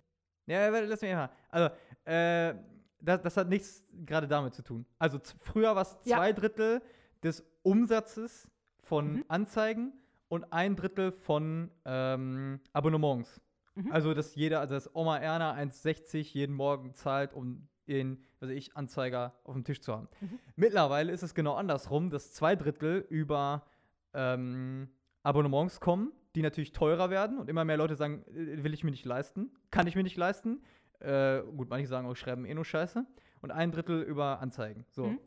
[0.45, 1.31] Ja, lass mich mal.
[1.49, 2.53] Also, äh,
[3.01, 4.85] das, das hat nichts gerade damit zu tun.
[4.99, 6.17] Also, früher war es Ja.
[6.17, 6.79] zwei Drittel
[7.23, 8.47] des Umsatzes
[8.87, 9.23] von Mhm.
[9.27, 9.93] Anzeigen
[10.29, 13.41] und ein Drittel von ähm, Abonnements.
[13.75, 13.91] Mhm.
[13.91, 18.75] Also, dass jeder, also dass Oma Erna 1,60 jeden Morgen zahlt, um den, weiß ich,
[18.75, 20.07] Anzeiger auf dem Tisch zu haben.
[20.19, 20.39] Mhm.
[20.55, 23.65] Mittlerweile ist es genau andersrum, dass zwei Drittel über
[24.13, 24.89] ähm,
[25.23, 28.91] Abonnements kommen, die natürlich teurer werden und immer mehr Leute sagen, äh, will ich mir
[28.91, 30.61] nicht leisten, kann ich mir nicht leisten.
[30.99, 33.05] Äh, gut, manche sagen auch, schreiben eh nur Scheiße.
[33.41, 34.85] Und ein Drittel über Anzeigen.
[34.89, 35.07] So.
[35.07, 35.19] Mhm.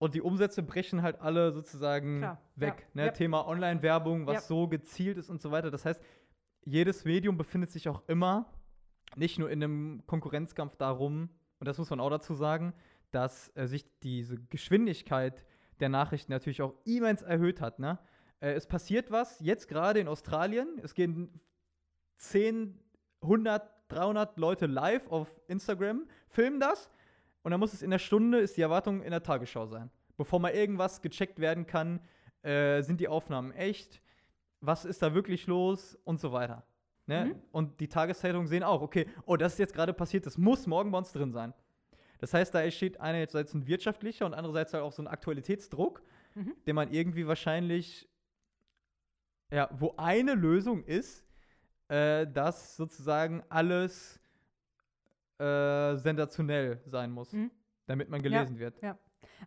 [0.00, 2.74] Und die Umsätze brechen halt alle sozusagen Klar, weg.
[2.80, 3.06] ja, Ne?
[3.06, 3.12] ja.
[3.12, 4.40] Thema Online-Werbung, was Ja.
[4.40, 5.70] so gezielt ist und so weiter.
[5.70, 6.00] Das heißt,
[6.64, 8.50] jedes Medium befindet sich auch immer
[9.16, 12.72] nicht nur in einem Konkurrenzkampf darum, und das muss man auch dazu sagen,
[13.10, 15.44] dass äh, sich diese Geschwindigkeit
[15.80, 17.78] der Nachrichten natürlich auch immens erhöht hat.
[17.78, 17.98] Ne?
[18.40, 21.40] Äh, es passiert was, jetzt gerade in Australien, es gehen
[22.16, 22.78] 10,
[23.20, 26.88] 100, 300 Leute live auf Instagram, filmen das
[27.42, 29.90] und dann muss es in der Stunde, ist die Erwartung in der Tagesschau sein.
[30.16, 32.00] Bevor mal irgendwas gecheckt werden kann,
[32.42, 34.02] äh, sind die Aufnahmen echt,
[34.60, 36.64] was ist da wirklich los und so weiter.
[37.06, 37.26] Ne?
[37.26, 37.42] Mhm.
[37.52, 40.90] Und die Tageszeitungen sehen auch, okay, oh, das ist jetzt gerade passiert, das muss morgen
[40.90, 41.54] bei uns drin sein.
[42.18, 46.02] Das heißt, da entsteht einerseits ein wirtschaftlicher und andererseits halt auch so ein Aktualitätsdruck,
[46.34, 46.54] Mhm.
[46.66, 48.08] den man irgendwie wahrscheinlich,
[49.50, 51.26] ja, wo eine Lösung ist,
[51.88, 54.19] äh, dass sozusagen alles
[55.40, 57.50] äh, sensationell sein muss, Mhm.
[57.86, 58.80] damit man gelesen wird.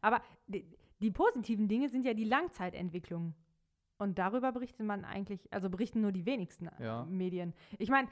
[0.02, 0.66] Aber die,
[1.02, 3.36] die positiven Dinge sind ja die Langzeitentwicklung.
[4.00, 7.06] Und darüber berichtet man eigentlich, also berichten nur die wenigsten äh, Ja.
[7.06, 7.54] Medien.
[7.78, 8.08] Ich meine,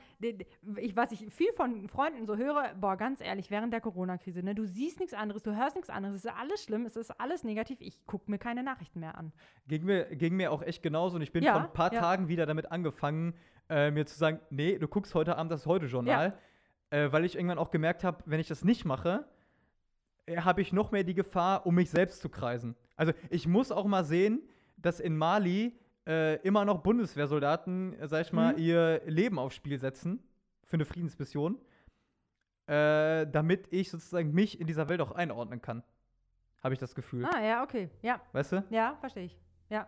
[0.78, 4.54] ich, was ich viel von Freunden so höre, boah, ganz ehrlich, während der Corona-Krise, ne,
[4.56, 7.44] du siehst nichts anderes, du hörst nichts anderes, es ist alles schlimm, es ist alles
[7.44, 9.34] negativ, ich gucke mir keine Nachrichten mehr an.
[9.68, 11.16] Ging mir, ging mir auch echt genauso.
[11.16, 12.00] Und ich bin Ja, vor ein paar ja.
[12.00, 13.34] Tagen wieder damit angefangen,
[13.68, 16.38] äh, mir zu sagen, nee, du guckst heute Abend das Heute-Journal.
[16.92, 19.26] Äh, weil ich irgendwann auch gemerkt habe, wenn ich das nicht mache,
[20.28, 22.76] äh, habe ich noch mehr die Gefahr, um mich selbst zu kreisen.
[22.96, 24.42] Also ich muss auch mal sehen,
[24.78, 25.76] dass in Mali
[26.08, 28.60] äh, immer noch Bundeswehrsoldaten, äh, sag ich mal, Mhm.
[28.60, 30.22] ihr Leben aufs Spiel setzen
[30.66, 31.60] für eine Friedensmission,
[32.68, 35.84] äh, damit ich sozusagen mich in dieser Welt auch einordnen kann.
[36.64, 37.26] Habe ich das Gefühl.
[37.26, 37.90] Ah, ja, okay.
[38.02, 38.64] Ja, Weißt du?
[38.70, 39.38] ja, verstehe ich.
[39.70, 39.88] Ja.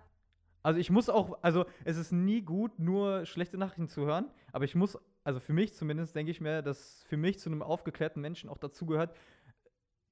[0.63, 4.65] Also ich muss auch, also es ist nie gut, nur schlechte Nachrichten zu hören, aber
[4.65, 8.21] ich muss, also für mich zumindest denke ich mir, dass für mich zu einem aufgeklärten
[8.21, 9.15] Menschen auch dazu gehört,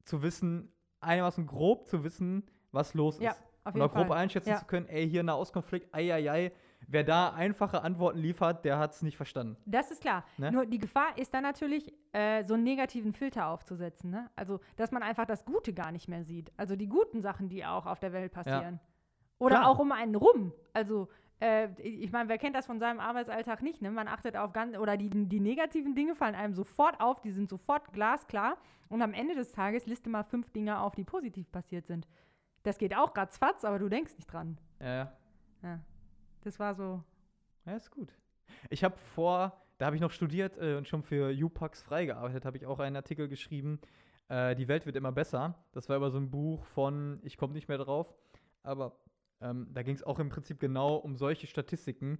[0.05, 3.41] zu wissen, einigermaßen grob zu wissen, was los Ja, ist.
[3.63, 4.17] auf Und jeden auch grob Fall.
[4.17, 4.57] einschätzen Ja.
[4.57, 6.51] zu können, ey, hier Nahostkonflikt, ei, ei, ei,
[6.87, 9.57] wer da einfache Antworten liefert, der hat es nicht verstanden.
[9.65, 10.25] Das ist klar.
[10.37, 10.51] Ne?
[10.51, 14.09] Nur die Gefahr ist dann natürlich, äh, so einen negativen Filter aufzusetzen.
[14.09, 14.29] Ne?
[14.35, 16.51] Also, dass man einfach das Gute gar nicht mehr sieht.
[16.57, 18.79] Also die guten Sachen, die auch auf der Welt passieren.
[19.37, 19.69] Oder Klar.
[19.69, 20.53] auch um einen rum.
[20.73, 21.07] Also,
[21.41, 23.81] äh, ich meine, wer kennt das von seinem Arbeitsalltag nicht?
[23.81, 23.91] Ne?
[23.91, 27.49] Man achtet auf ganz, oder die, die negativen Dinge fallen einem sofort auf, die sind
[27.49, 28.57] sofort glasklar.
[28.89, 32.07] Und am Ende des Tages liste mal fünf Dinge auf, die positiv passiert sind.
[32.63, 34.59] Das geht auch ratzfatz, aber du denkst nicht dran.
[34.79, 35.11] Ja, ja.
[35.63, 35.79] Ja.
[36.43, 37.03] Das war so.
[37.65, 38.13] Ja, ist gut.
[38.69, 42.57] Ich habe vor, da habe ich noch studiert äh, und schon für UPAX freigearbeitet, habe
[42.57, 43.79] ich auch einen Artikel geschrieben,
[44.29, 45.55] äh, Die Welt wird immer besser.
[45.71, 48.13] Das war über so ein Buch von, ich komme nicht mehr drauf,
[48.63, 48.95] aber
[49.41, 52.19] ähm, da ging es auch im Prinzip genau um solche Statistiken.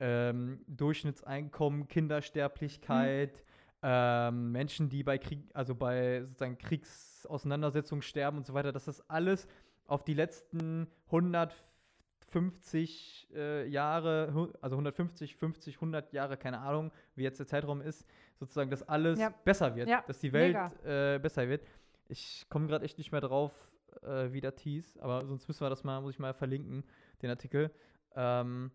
[0.00, 3.44] Ähm, Durchschnittseinkommen, Kindersterblichkeit,
[3.82, 9.08] ähm, Menschen, die bei Krieg, also bei sozusagen Kriegsauseinandersetzungen sterben und so weiter, dass das
[9.08, 9.46] alles
[9.86, 17.38] auf die letzten 150 äh, Jahre, also 150, 50, 100 Jahre, keine Ahnung, wie jetzt
[17.38, 18.06] der Zeitraum ist,
[18.38, 19.32] sozusagen, dass alles Ja.
[19.44, 21.64] besser wird, Ja, dass die Welt äh, besser wird.
[22.08, 23.52] Ich komme gerade echt nicht mehr drauf,
[24.02, 26.84] äh, wie das hieß, aber sonst müssen wir das mal, muss ich mal verlinken,
[27.22, 27.70] den Artikel.
[28.14, 28.70] Ähm,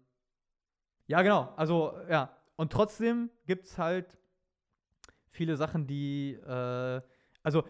[1.08, 4.17] ja, genau, also ja, und trotzdem gibt es halt
[5.30, 7.01] viele Sachen, die, äh,
[7.43, 7.63] also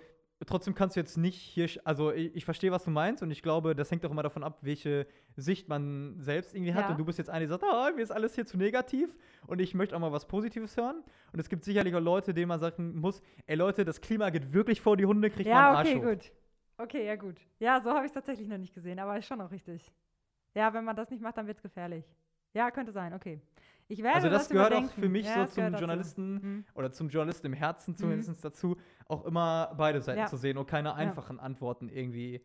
[0.45, 3.41] trotzdem kannst du jetzt nicht hier, also ich, ich verstehe, was du meinst und ich
[3.41, 6.91] glaube, das hängt auch immer davon ab, welche Sicht man selbst irgendwie hat Ja.
[6.91, 9.15] und du bist jetzt eine, die sagt, ah, mir ist alles hier zu negativ
[9.47, 12.47] und ich möchte auch mal was Positives hören und es gibt sicherlich auch Leute, denen
[12.49, 15.75] man sagen muss, ey Leute, das Klima geht wirklich vor die Hunde, kriegt Ja, einen
[15.77, 16.03] Arsch okay, hoch.
[16.09, 16.31] gut.
[16.77, 17.39] Okay, ja, gut.
[17.59, 19.91] Ja, so habe ich es tatsächlich noch nicht gesehen, aber ist schon auch richtig.
[20.53, 22.05] Ja, wenn man das nicht macht, dann wird es gefährlich.
[22.53, 23.41] Ja, könnte sein, okay.
[23.87, 25.01] Ich werde Also das, das gehört auch überdenken.
[25.01, 25.73] für mich ja, so zum.
[25.75, 26.65] Journalisten Mhm.
[26.73, 27.97] oder zum Journalisten im Herzen Mhm.
[27.97, 30.25] zumindest dazu, auch immer beide Seiten Ja.
[30.27, 32.43] zu sehen und keine einfachen Antworten irgendwie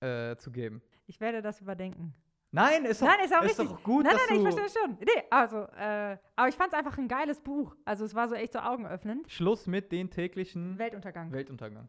[0.00, 0.80] äh, zu geben.
[1.06, 2.14] Ich werde das überdenken.
[2.52, 3.68] Nein, ist doch, Nein, ist auch ist richtig.
[3.68, 4.98] doch gut, nein, dass nein, ich verstehe das schon.
[4.98, 7.76] Nee, also, äh, aber ich fand es einfach ein geiles Buch.
[7.84, 9.30] Also es war so echt so augenöffnend.
[9.30, 11.30] Schluss mit den täglichen Weltuntergang.
[11.32, 11.88] Weltuntergang.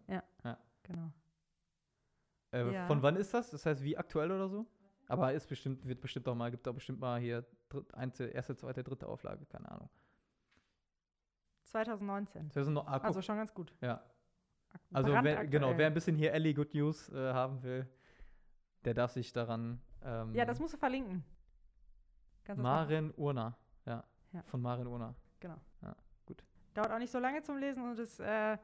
[0.84, 1.12] genau.
[2.52, 2.86] Äh, Ja.
[2.86, 3.50] Von wann ist das?
[3.52, 4.66] Das heißt, wie aktuell oder so?
[5.08, 8.56] Aber ist bestimmt, wird bestimmt auch mal, gibt auch bestimmt mal hier dritt, einzel, erste,
[8.56, 9.90] zweite, dritte Auflage, keine Ahnung.
[11.64, 12.50] 2019.
[12.50, 13.74] Das ist noch, ah, Also schon ganz gut.
[13.82, 14.04] ja.
[14.94, 17.90] Also wer, genau, wer ein bisschen hier Ellie Good News äh, haben will,
[18.86, 21.26] der darf sich daran ähm, Ja, das musst du verlinken.
[22.46, 22.64] Kannst?
[22.64, 24.44] Maren Urner, ja, Ja.
[24.44, 25.16] Von Maren Urner.
[26.74, 28.58] Dauert auch nicht so lange zum Lesen und es, äh,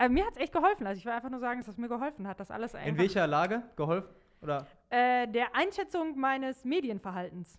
[0.00, 0.86] äh, mir hat es echt geholfen.
[0.86, 3.26] Also ich will einfach nur sagen, dass es mir geholfen hat, dass alles In welcher
[3.26, 4.08] Lage geholfen?
[4.42, 4.66] Oder?
[4.88, 7.58] Äh, der Einschätzung meines Medienverhaltens.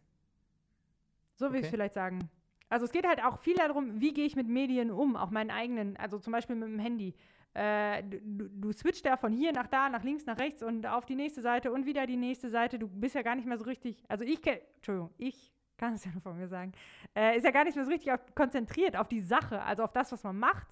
[1.36, 1.66] So will ich Okay.
[1.68, 2.30] es vielleicht sagen.
[2.70, 5.52] Also es geht halt auch viel darum, wie gehe ich mit Medien um, auch meinen
[5.52, 7.14] eigenen, also zum Beispiel mit dem Handy.
[7.54, 11.06] Äh, du, du- switcht da von hier nach da, nach links, nach rechts und auf
[11.06, 12.80] die nächste Seite und wieder die nächste Seite.
[12.80, 16.06] Du bist ja gar nicht mehr so richtig, also ich kenne, Entschuldigung, ich kann es
[16.06, 16.72] ja nur von mir sagen,
[17.14, 19.92] äh, ist ja gar nicht mehr so richtig auf, konzentriert auf die Sache, also auf
[19.92, 20.68] das, was man macht.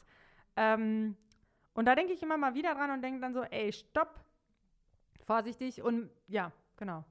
[0.56, 1.18] Ähm,
[1.80, 4.20] und da denke ich immer mal wieder dran und denke dann so, ey, stopp,
[5.26, 7.06] vorsichtig und ja, genau.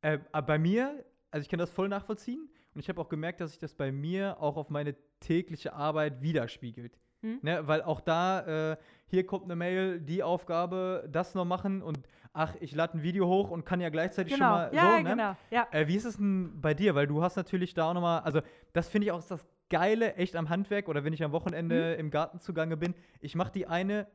[0.00, 3.50] Äh, bei mir, also ich kann das voll nachvollziehen und ich habe auch gemerkt, dass
[3.50, 6.98] sich das bei mir auch auf meine tägliche Arbeit widerspiegelt.
[7.20, 7.40] Mhm.
[7.42, 8.76] Ne, weil auch da, äh,
[9.08, 11.98] hier kommt eine Mail, die Aufgabe, das noch machen und
[12.32, 15.02] ach, ich lade ein Video hoch und kann ja gleichzeitig Genau, schon mal ja, so,
[15.02, 15.10] ne?
[15.10, 15.68] genau, ja.
[15.70, 16.94] Äh, wie ist es denn bei dir?
[16.94, 18.40] Weil du hast natürlich da auch nochmal, also
[18.72, 22.00] das finde ich auch das Geile echt am Handwerk oder wenn ich am Wochenende Mhm.
[22.00, 22.94] im Garten zugange bin.
[23.20, 24.06] Ich mache die eine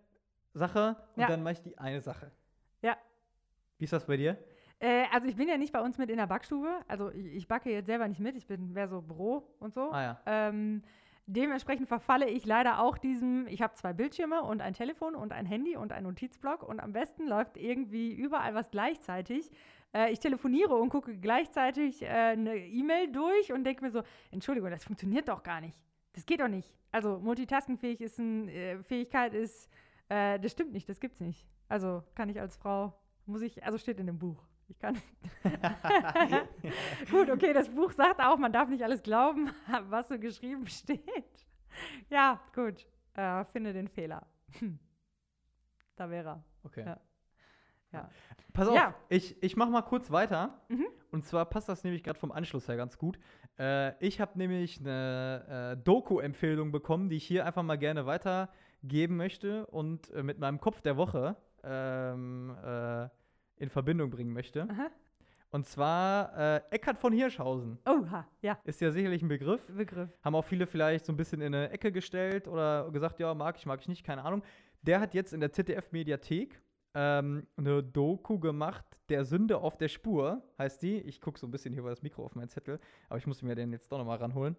[0.53, 1.27] Sache und Ja.
[1.27, 2.31] dann mache ich die eine Sache.
[2.81, 2.97] Ja.
[3.77, 4.37] Wie ist das bei dir?
[4.79, 6.69] Äh, also ich bin ja nicht bei uns mit in der Backstube.
[6.87, 8.35] Also ich, ich backe jetzt selber nicht mit.
[8.35, 9.91] Ich bin mehr so Büro und so.
[9.91, 10.19] Ah ja.
[10.25, 10.83] Ähm,
[11.25, 15.45] Dementsprechend verfalle ich leider auch diesem, ich habe zwei Bildschirme und ein Telefon und ein
[15.45, 19.49] Handy und einen Notizblock und am besten läuft irgendwie überall was gleichzeitig.
[19.93, 24.69] Äh, ich telefoniere und gucke gleichzeitig äh, eine E-Mail durch und denke mir so, Entschuldigung,
[24.71, 25.79] das funktioniert doch gar nicht.
[26.13, 26.73] Das geht doch nicht.
[26.91, 29.69] Also multitaskingfähig ist eine äh, Fähigkeit ist,
[30.09, 31.47] äh, das stimmt nicht, das gibt's nicht.
[31.67, 32.93] Also kann ich als Frau,
[33.25, 34.43] muss ich, also steht in dem Buch.
[34.67, 34.99] Ich kann.
[37.11, 39.51] Gut, okay, das Buch sagt auch, man darf nicht alles glauben,
[39.89, 41.45] was so geschrieben steht.
[42.09, 42.87] Ja, gut.
[43.15, 44.25] Äh, finde den Fehler.
[44.59, 44.79] Hm.
[45.95, 46.43] Da wäre er.
[46.63, 46.85] Okay.
[46.85, 46.99] Ja.
[47.93, 48.09] Ja.
[48.53, 48.93] Pass auf, Ja.
[49.09, 50.59] ich, ich mach mal kurz weiter.
[50.67, 50.85] Mhm.
[51.11, 53.19] Und zwar passt das nämlich gerade vom Anschluss her ganz gut.
[53.59, 59.15] Äh, ich habe nämlich eine äh, Doku-Empfehlung bekommen, die ich hier einfach mal gerne weitergeben
[59.15, 63.07] möchte und äh, mit meinem Kopf der Woche ähm, äh,
[63.57, 64.63] in Verbindung bringen möchte.
[64.69, 64.89] Aha.
[65.51, 67.77] Und zwar äh, Eckhard von Hirschhausen.
[67.85, 69.61] Oha, ja, Ist ja sicherlich ein Begriff.
[69.67, 70.09] Begriff.
[70.23, 73.55] Haben auch viele vielleicht so ein bisschen in eine Ecke gestellt oder gesagt, ja, mag
[73.57, 74.41] ich, mag ich nicht, keine Ahnung.
[74.81, 76.59] Der hat jetzt in der ZDF-Mediathek
[76.93, 80.97] ähm, eine Doku gemacht, Der Sünde auf der Spur, heißt die.
[81.01, 82.79] Ich gucke so ein bisschen hier über das Mikro auf meinen Zettel,
[83.09, 84.55] aber ich muss mir den jetzt doch nochmal ranholen.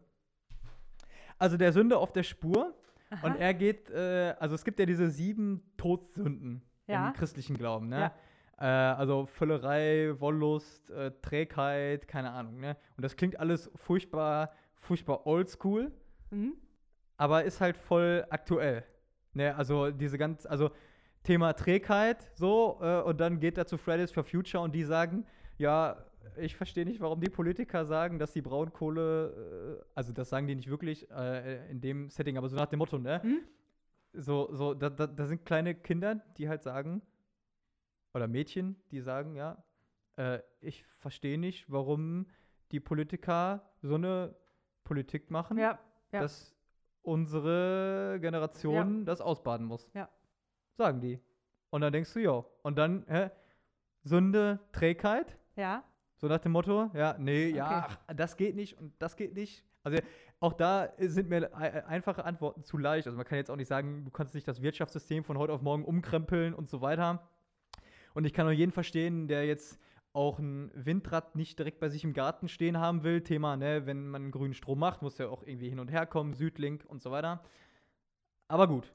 [1.39, 2.75] Also der Sünde auf der Spur.
[3.23, 3.37] Und Aha.
[3.37, 7.09] er geht, äh, also es gibt ja diese sieben Todsünden Ja.
[7.09, 8.13] im christlichen Glauben, ne?
[8.61, 8.93] Ja.
[8.93, 12.77] Äh, also Völlerei, Wollust, äh, Trägheit, keine Ahnung, ne?
[12.97, 15.93] Und das klingt alles furchtbar, furchtbar oldschool,
[16.31, 16.55] Mhm.
[17.17, 18.85] aber ist halt voll aktuell.
[19.33, 19.55] Ne?
[19.57, 20.71] Also diese ganz, also
[21.25, 25.27] Thema Trägheit, so, äh, und dann geht er zu Fridays for Future und die sagen,
[25.59, 25.97] ja,
[26.37, 30.55] ich verstehe nicht, warum die Politiker sagen, dass die Braunkohle, äh, also das sagen die
[30.55, 33.21] nicht wirklich äh, in dem Setting, aber so nach dem Motto, ne?
[33.25, 33.41] Mhm.
[34.13, 37.03] So, so, da, da, da sind kleine Kinder, die halt sagen,
[38.13, 39.65] oder Mädchen, die sagen, ja,
[40.17, 42.27] äh, ich verstehe nicht, warum
[42.71, 44.37] die Politiker so eine
[44.85, 45.79] Politik machen, Ja,
[46.13, 46.21] ja.
[46.21, 46.55] dass
[47.03, 49.91] unsere Generation das ausbaden muss.
[49.95, 50.09] Ja.
[50.77, 51.21] Sagen die.
[51.71, 52.45] Und dann denkst du, ja.
[52.63, 53.31] Und dann, hä?
[54.03, 55.83] Sünde, Trägheit, ja.
[56.17, 57.97] so nach dem Motto, ja, nee, ja, Okay.
[58.07, 59.65] ach, das geht nicht und das geht nicht.
[59.83, 59.99] Also
[60.41, 63.07] auch da sind mir äh, einfache Antworten zu leicht.
[63.07, 65.63] Also man kann jetzt auch nicht sagen, du kannst nicht das Wirtschaftssystem von heute auf
[65.63, 67.27] morgen umkrempeln und so weiter.
[68.13, 69.81] Und ich kann auch jeden verstehen, der jetzt
[70.13, 73.23] auch ein Windrad nicht direkt bei sich im Garten stehen haben will.
[73.23, 76.35] Thema, ne, wenn man grünen Strom macht, muss ja auch irgendwie hin und her kommen,
[76.35, 77.43] Südlink und so weiter.
[78.49, 78.93] Aber gut.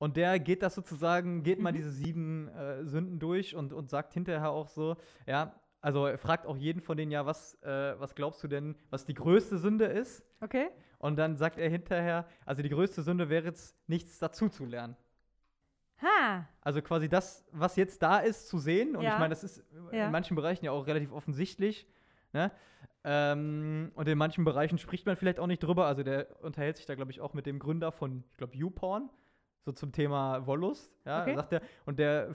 [0.00, 1.76] Und der geht das sozusagen, geht mal Mhm.
[1.76, 6.46] diese sieben äh, Sünden durch und, und sagt hinterher auch so, ja, also er fragt
[6.46, 9.84] auch jeden von denen, ja, was, äh, was glaubst du denn, was die größte Sünde
[9.84, 10.24] ist?
[10.40, 10.68] Okay.
[10.98, 14.96] Und dann sagt er hinterher, also die größte Sünde wäre jetzt, nichts dazu zu lernen.
[16.02, 16.46] Ha.
[16.62, 18.96] Also quasi das, was jetzt da ist, zu sehen.
[18.96, 19.12] Und Ja.
[19.12, 20.06] ich meine, das ist Ja.
[20.06, 21.86] in manchen Bereichen ja auch relativ offensichtlich.
[22.32, 22.50] Ne?
[23.04, 25.86] Ähm, und in manchen Bereichen spricht man vielleicht auch nicht drüber.
[25.86, 29.10] Also der unterhält sich da, glaube ich, auch mit dem Gründer von, ich glaube, YouPorn,
[29.64, 30.92] so zum Thema Wollust.
[31.04, 31.34] Ja, Okay.
[31.34, 32.34] sagt er, und der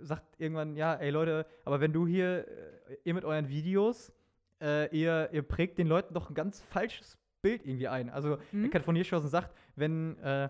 [0.00, 2.46] sagt irgendwann, ja, ey Leute, aber wenn du hier,
[2.88, 4.12] äh, ihr mit euren Videos,
[4.60, 8.10] äh, ihr, ihr prägt den Leuten doch ein ganz falsches Bild irgendwie ein.
[8.10, 8.66] Also Mhm.
[8.66, 10.48] Eckhard von Hirschhausen sagt, wenn, äh,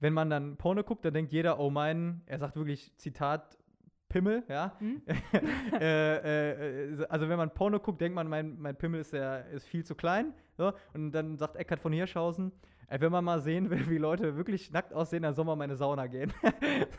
[0.00, 3.56] wenn man dann Porno guckt, dann denkt jeder, oh mein, er sagt wirklich, Zitat,
[4.08, 4.76] Pimmel, ja.
[4.80, 5.00] Mhm.
[5.80, 9.66] äh, äh, also wenn man Porno guckt, denkt man, mein, mein Pimmel ist, der, ist
[9.66, 10.34] viel zu klein.
[10.56, 10.72] So.
[10.92, 12.52] Und dann sagt Eckhard von Hirschhausen,
[12.92, 15.64] ey, wenn man mal sehen will, wie Leute wirklich nackt aussehen, dann soll man mal
[15.64, 16.30] in eine Sauna gehen.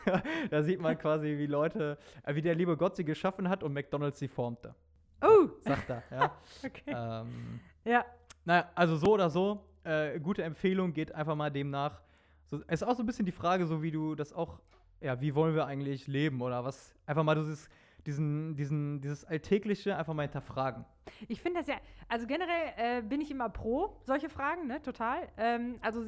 [0.50, 3.72] da sieht man quasi, wie Leute, äh, wie der liebe Gott sie geschaffen hat und
[3.72, 4.74] McDonalds sie formte,
[5.22, 6.02] Oh, sagt er.
[6.10, 6.32] Ja.
[6.64, 6.82] okay.
[6.88, 8.04] ähm, Ja.
[8.44, 12.02] naja, also so oder so, äh, gute Empfehlung, geht einfach mal dem nach.
[12.46, 14.58] So, es ist auch so ein bisschen die Frage, so wie du das auch,
[15.00, 17.68] ja, wie wollen wir eigentlich leben oder was, einfach mal dieses,
[18.06, 20.84] diesen, diesen, dieses Alltägliche einfach mal hinterfragen.
[21.28, 21.76] Ich finde das ja,
[22.08, 25.28] also generell äh, bin ich immer pro solche Fragen, ne, total.
[25.36, 26.04] Ähm, also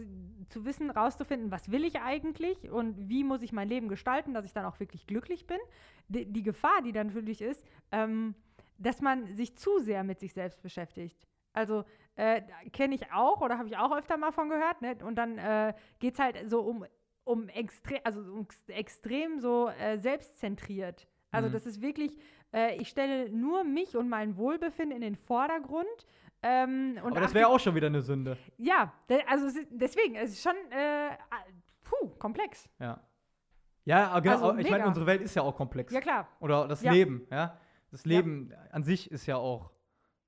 [0.48, 4.44] zu wissen, rauszufinden, was will ich eigentlich und wie muss ich mein Leben gestalten, dass
[4.44, 5.58] ich dann auch wirklich glücklich bin.
[6.08, 8.34] Die, die Gefahr, die dann natürlich ist, ähm,
[8.78, 11.26] dass man sich zu sehr mit sich selbst beschäftigt.
[11.52, 11.84] Also
[12.16, 14.82] äh, kenne ich auch oder habe ich auch öfter mal von gehört.
[14.82, 14.96] Ne?
[15.02, 16.84] Und dann äh, geht es halt so um,
[17.24, 21.08] um, extre also um ex- extrem so äh, selbstzentriert.
[21.30, 21.52] Also Mhm.
[21.52, 22.16] das ist wirklich,
[22.54, 25.86] äh, ich stelle nur mich und mein Wohlbefinden in den Vordergrund.
[26.42, 28.36] Ähm, und Aber das wäre auch schon wieder eine Sünde.
[28.58, 28.92] Ja,
[29.26, 31.44] also deswegen, es ist schon, äh, ah,
[31.82, 32.68] puh, komplex.
[32.78, 33.00] Ja.
[33.84, 35.92] Ja, aber genau, Also ich meine, unsere Welt ist ja auch komplex.
[35.92, 36.28] Ja, klar.
[36.40, 36.92] Oder das Ja.
[36.92, 37.58] Leben, ja.
[37.90, 38.08] Das Ja.
[38.10, 39.70] Leben an sich ist ja auch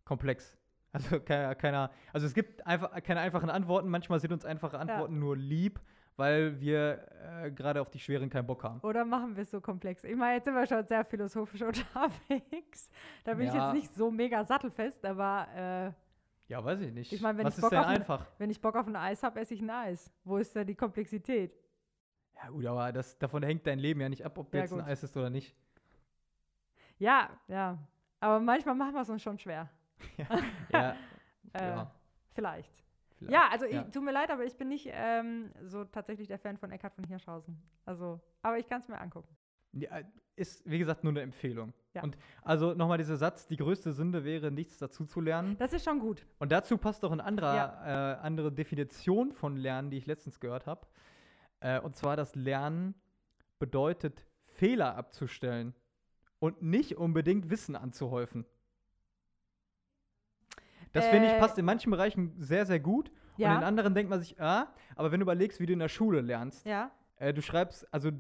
[0.05, 0.57] komplex.
[0.91, 3.89] Also keiner, keiner, also es gibt einfach keine einfachen Antworten.
[3.91, 5.81] Manchmal sind uns einfache Antworten nur lieb,
[6.19, 7.07] weil wir
[7.45, 8.81] äh, gerade auf die schweren keinen Bock haben.
[8.81, 10.05] Oder machen wir es so komplex?
[10.05, 12.91] Ich meine, jetzt sind wir schon sehr philosophisch unterwegs.
[13.25, 13.67] Da bin ich Ja.
[13.73, 17.13] jetzt nicht so mega sattelfest, aber äh, Ja, weiß ich nicht.
[17.13, 18.27] Ich mein, wenn Was ich ist Bock denn auf ein- einfach?
[18.39, 20.13] Wenn ich Bock auf ein Eis habe, esse ich ein Eis.
[20.25, 21.55] Wo ist da die Komplexität?
[22.35, 24.73] Ja, gut, aber das, davon hängt dein Leben ja nicht ab, ob du Ja, jetzt
[24.73, 24.89] ein gut.
[24.89, 25.55] Eis isst oder nicht.
[26.99, 27.79] Ja, ja.
[28.21, 29.69] Aber manchmal machen wir es uns schon schwer.
[30.73, 30.95] Ja,
[31.55, 31.91] Äh, ja.
[32.35, 32.71] Vielleicht.
[33.19, 33.33] Vielleicht.
[33.33, 33.83] Ja, also Ja.
[33.83, 36.95] Ich, tut mir leid, aber ich bin nicht ähm, so tatsächlich der Fan von Eckhard
[36.95, 37.61] von Hirschhausen.
[37.85, 39.37] Also, aber ich kann es mir angucken.
[39.73, 40.01] Ja,
[40.37, 41.73] ist, wie gesagt, nur eine Empfehlung.
[41.95, 42.03] Ja.
[42.03, 45.57] Und also nochmal dieser Satz, die größte Sünde wäre, nichts dazu zu lernen.
[45.59, 46.25] Das ist schon gut.
[46.39, 50.67] Und dazu passt auch eine anderer, äh, andere Definition von Lernen, die ich letztens gehört
[50.67, 50.87] habe.
[51.61, 52.95] Äh, und zwar, dass Lernen
[53.59, 55.75] bedeutet, Fehler abzustellen
[56.39, 58.47] und nicht unbedingt Wissen anzuhäufen.
[60.99, 63.09] Das finde ich Äh, passt in manchen Bereichen sehr, sehr gut.
[63.11, 63.59] Und in Ja.
[63.61, 66.67] anderen denkt man sich, ah, aber wenn du überlegst, wie du in der Schule lernst,
[66.67, 66.91] Ja.
[67.17, 68.11] äh, du schreibst, also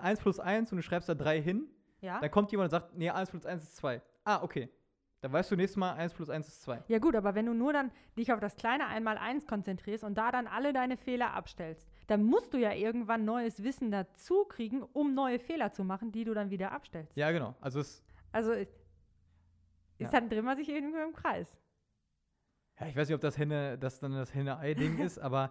[0.00, 1.66] 1 plus 1 und du schreibst da 3 hin,
[2.00, 2.20] Ja.
[2.20, 4.00] dann kommt jemand und sagt, nee, 1 plus 1 ist 2.
[4.24, 4.68] Ah, okay.
[5.22, 6.82] Dann weißt du nächstes Mal, 1 plus 1 ist 2.
[6.88, 10.30] Ja gut, aber wenn du nur dann dich auf das kleine Einmal-Eins konzentrierst und da
[10.32, 15.12] dann alle deine Fehler abstellst, dann musst du ja irgendwann neues Wissen dazu kriegen, um
[15.14, 17.14] neue Fehler zu machen, die du dann wieder abstellst.
[17.16, 17.54] Ja, genau.
[17.60, 18.72] Also es, Also ist,
[19.98, 20.08] Ja.
[20.08, 21.54] dann drehen wir sich irgendwie im Kreis.
[22.80, 25.50] Ja, ich weiß nicht, ob das Henne, das dann das Henne-Ei-Ding ist, aber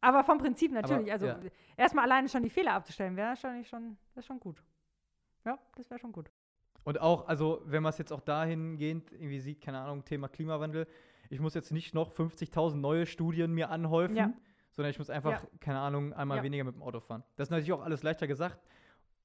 [0.00, 1.12] Aber vom Prinzip natürlich.
[1.12, 1.50] Aber, also ja.
[1.76, 4.62] erstmal alleine schon die Fehler abzustellen, wäre schon, schon, das schon gut.
[5.44, 6.30] Ja, das wäre schon gut.
[6.84, 10.86] und auch, also wenn man es jetzt auch dahingehend irgendwie sieht, keine Ahnung, Thema Klimawandel,
[11.30, 14.32] ich muss jetzt nicht noch 50.000 neue Studien mir anhäufen, Ja.
[14.70, 15.48] sondern ich muss einfach, Ja.
[15.60, 17.22] keine Ahnung, einmal weniger mit dem Auto fahren.
[17.36, 18.58] Das ist natürlich auch alles leichter gesagt.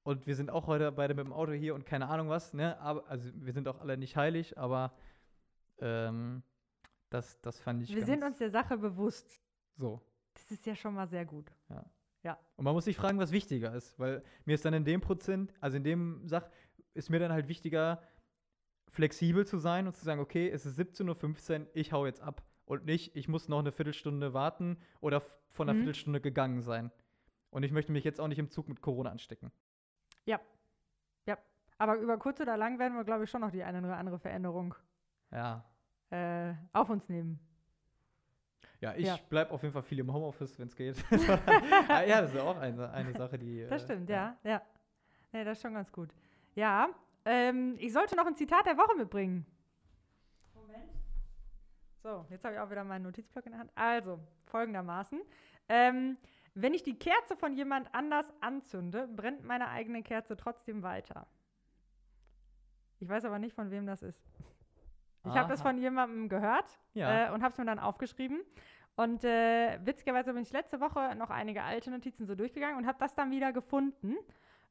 [0.02, 2.78] Und wir sind auch heute beide mit dem Auto hier und keine Ahnung was, ne?
[2.80, 4.92] Aber, also wir sind auch alle nicht heilig, aber
[5.80, 6.42] ähm,
[7.10, 9.40] das, das fand ich Wir sind uns der Sache bewusst.
[9.76, 10.00] so.
[10.34, 11.52] Das ist ja schon mal sehr gut.
[12.56, 15.52] Und man muss sich fragen, was wichtiger ist, weil mir ist dann in dem Prozent,
[15.60, 16.48] also in dem Sach,
[16.94, 18.00] ist mir dann halt wichtiger,
[18.88, 22.42] flexibel zu sein und zu sagen, okay, es ist 17.15 Uhr, ich hau jetzt ab.
[22.64, 25.82] Und nicht, ich muss noch eine Viertelstunde warten oder von einer Mhm.
[25.82, 26.90] Viertelstunde gegangen sein.
[27.50, 29.52] Und ich möchte mich jetzt auch nicht im Zug mit Corona anstecken.
[31.76, 34.20] Aber über kurz oder lang werden wir, glaube ich, schon noch die eine oder andere
[34.20, 34.76] Veränderung
[35.32, 35.64] Ja.
[36.10, 37.38] Äh, auf uns nehmen.
[38.80, 39.18] Ja, ich Ja.
[39.28, 41.02] bleib auf jeden Fall viel im Homeoffice, wenn es geht.
[41.88, 43.66] Ah, ja, das ist auch eine, eine Sache, die.
[43.68, 44.36] Das äh, stimmt, ja.
[44.44, 44.60] Ja,
[45.32, 46.10] nee, das ist schon ganz gut.
[46.54, 46.88] Ja,
[47.24, 49.46] ähm, ich sollte noch ein Zitat der Woche mitbringen.
[50.54, 50.90] Moment.
[52.02, 53.70] So, jetzt habe ich auch wieder meinen Notizblock in der Hand.
[53.74, 55.20] Also, folgendermaßen.
[55.68, 56.18] Ähm,
[56.54, 61.26] wenn ich die Kerze von jemand anders anzünde, brennt meine eigene Kerze trotzdem weiter.
[63.00, 64.22] Ich weiß aber nicht, von wem das ist.
[65.26, 67.28] Ich habe das von jemandem gehört Ja.
[67.28, 68.40] äh, und habe es mir dann aufgeschrieben.
[68.96, 72.98] Und äh, witzigerweise bin ich letzte Woche noch einige alte Notizen so durchgegangen und habe
[73.00, 74.14] das dann wieder gefunden.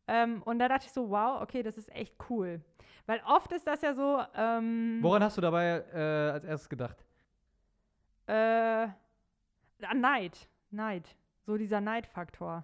[0.07, 2.61] Ähm, und da dachte ich so, wow, okay, das ist echt cool.
[3.05, 7.03] Weil oft ist das ja so, ähm, Woran hast du dabei äh, als erstes gedacht?
[8.27, 8.87] äh,
[9.81, 10.47] an Neid.
[10.71, 11.15] Neid.
[11.45, 12.63] So dieser Neidfaktor.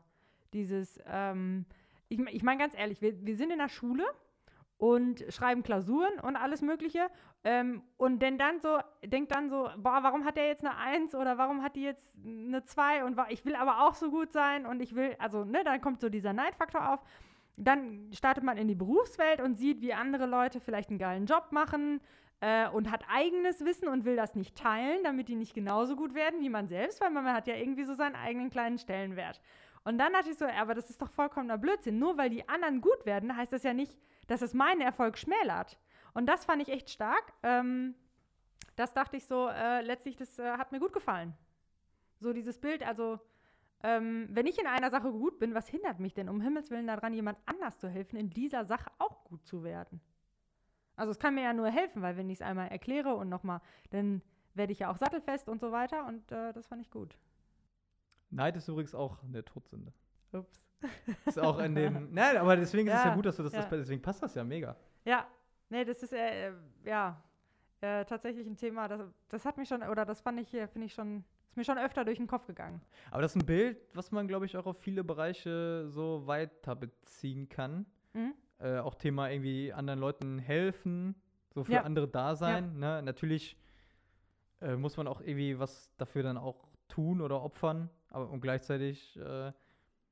[0.53, 1.65] Dieses, ähm,
[2.07, 4.05] ich, ich meine ganz ehrlich, wir, wir sind in der Schule
[4.79, 7.07] und schreiben Klausuren und alles Mögliche.
[7.43, 11.13] Ähm, und denn dann so, denkt dann so, boah, warum hat der jetzt eine Eins
[11.13, 14.65] oder warum hat die jetzt eine Zwei und ich will aber auch so gut sein
[14.65, 17.03] und ich will, also, ne, dann kommt so dieser Neidfaktor auf.
[17.57, 21.51] Dann startet man in die Berufswelt und sieht, wie andere Leute vielleicht einen geilen Job
[21.51, 21.99] machen
[22.39, 26.13] äh, und hat eigenes Wissen und will das nicht teilen, damit die nicht genauso gut
[26.13, 29.41] werden wie man selbst, weil man hat ja irgendwie so seinen eigenen kleinen Stellenwert.
[29.83, 31.99] Und dann dachte ich so, aber das ist doch vollkommener Blödsinn.
[31.99, 33.97] Nur weil die anderen gut werden, heißt das ja nicht,
[34.29, 35.79] dass es meinen Erfolg schmälert.
[36.13, 37.33] Und das fand ich echt stark.
[37.43, 37.95] Ähm,
[38.75, 41.35] das dachte ich so, äh, letztlich, das äh, hat mir gut gefallen.
[42.19, 43.19] So dieses Bild, also
[43.81, 46.87] ähm, wenn ich in einer Sache gut bin, was hindert mich denn um Himmels Willen
[46.87, 49.99] daran, jemand anders zu helfen, in dieser Sache auch gut zu werden?
[50.95, 53.61] Also es kann mir ja nur helfen, weil wenn ich es einmal erkläre und nochmal,
[53.89, 54.21] dann
[54.53, 57.17] werde ich ja auch sattelfest und so weiter und äh, das fand ich gut.
[58.29, 59.91] Neid ist übrigens auch eine Todsünde.
[60.33, 60.68] Ups.
[61.25, 62.09] Ist auch in dem.
[62.13, 63.61] Nein, aber deswegen ist es ja Ja, gut, dass du das, ja.
[63.61, 63.69] das.
[63.69, 64.75] Deswegen passt das ja mega.
[65.05, 65.27] Ja,
[65.69, 66.53] nee, das ist äh, äh,
[66.85, 67.21] ja
[67.81, 70.87] äh, tatsächlich ein Thema, das, das hat mich schon, oder das fand ich hier, finde
[70.87, 72.81] ich schon, ist mir schon öfter durch den Kopf gegangen.
[73.11, 76.75] Aber das ist ein Bild, was man, glaube ich, auch auf viele Bereiche so weiter
[76.75, 77.85] beziehen kann.
[78.13, 78.33] Mhm.
[78.59, 81.15] Äh, auch Thema irgendwie anderen Leuten helfen,
[81.53, 81.81] so für Ja.
[81.83, 82.77] andere da sein.
[82.77, 83.01] Ne?
[83.01, 83.57] Natürlich
[84.61, 87.89] äh, muss man auch irgendwie was dafür dann auch tun oder opfern.
[88.09, 89.53] Aber und gleichzeitig, äh,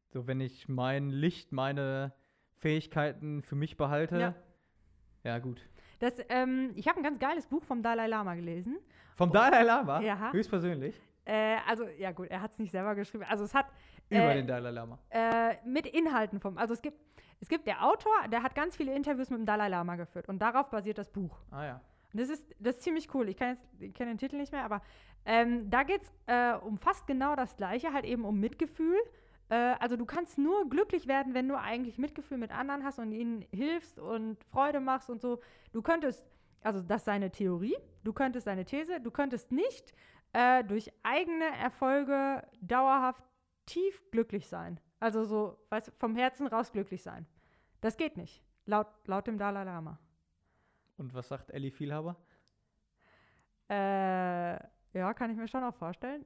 [0.09, 2.13] so wenn ich mein Licht, meine
[2.55, 4.33] Fähigkeiten für mich behalte, Ja.
[5.23, 5.61] ja gut.
[5.99, 8.77] Das, ähm, ich habe ein ganz geiles Buch vom Dalai Lama gelesen.
[9.15, 10.31] Vom Dalai Lama, Ja.
[10.31, 13.25] höchstpersönlich, Äh, also, ja gut, er hat es nicht selber geschrieben.
[13.27, 13.65] Also es hat
[14.09, 14.97] über Äh, den Dalai Lama.
[15.09, 16.97] äh, mit Inhalten vom, also es gibt,
[17.41, 20.39] es gibt der Autor, der hat ganz viele Interviews mit dem Dalai Lama geführt und
[20.39, 21.37] darauf basiert das Buch.
[21.51, 21.81] Ah ja.
[22.13, 23.27] Das ist, das ist ziemlich cool.
[23.27, 23.57] Ich kenne
[23.93, 24.81] kenn den Titel nicht mehr, aber
[25.25, 28.95] ähm, da geht es äh, um fast genau das Gleiche, halt eben um Mitgefühl.
[29.49, 33.11] Äh, also du kannst nur glücklich werden, wenn du eigentlich Mitgefühl mit anderen hast und
[33.11, 35.41] ihnen hilfst und Freude machst und so.
[35.71, 36.25] Du könntest,
[36.61, 39.93] also das ist seine Theorie, du könntest seine These, du könntest nicht
[40.33, 43.23] äh, durch eigene Erfolge dauerhaft
[43.65, 44.79] tief glücklich sein.
[44.99, 47.25] Also so, weißt du, vom Herzen raus glücklich sein.
[47.81, 49.99] Das geht nicht, laut, laut dem Dalai Lama.
[50.97, 52.15] Und was sagt Ellie Vielhaber?
[53.69, 54.53] Äh,
[54.97, 56.25] ja, kann ich mir schon auch vorstellen.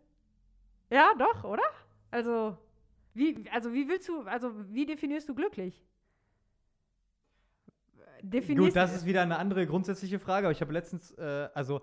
[0.90, 1.64] Ja, doch, oder?
[2.10, 2.58] Also,
[3.14, 5.84] wie, also wie willst du, also wie definierst du glücklich?
[8.22, 11.82] Definierst Gut, das ist wieder eine andere grundsätzliche Frage, aber ich habe letztens, äh, also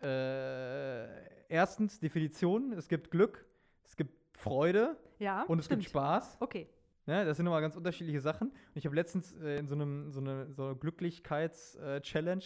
[0.00, 1.06] äh,
[1.48, 3.44] erstens Definition, es gibt Glück,
[3.84, 5.80] es gibt Freude ja, und es stimmt.
[5.80, 6.36] gibt Spaß.
[6.40, 6.68] Okay.
[7.06, 8.48] Ja, das sind nochmal ganz unterschiedliche Sachen.
[8.48, 12.44] Und ich habe letztens äh, in so einem so eine so Glücklichkeits-Challenge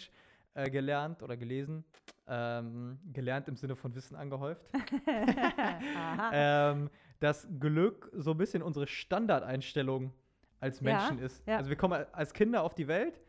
[0.55, 1.85] äh, äh, gelernt oder gelesen,
[2.27, 4.65] ähm, gelernt im Sinne von Wissen angehäuft,
[6.33, 6.89] ähm,
[7.19, 10.13] dass Glück so ein bisschen unsere Standardeinstellung
[10.59, 11.47] als Menschen ja, ist.
[11.47, 11.57] Ja.
[11.57, 13.21] Also wir kommen als Kinder auf die Welt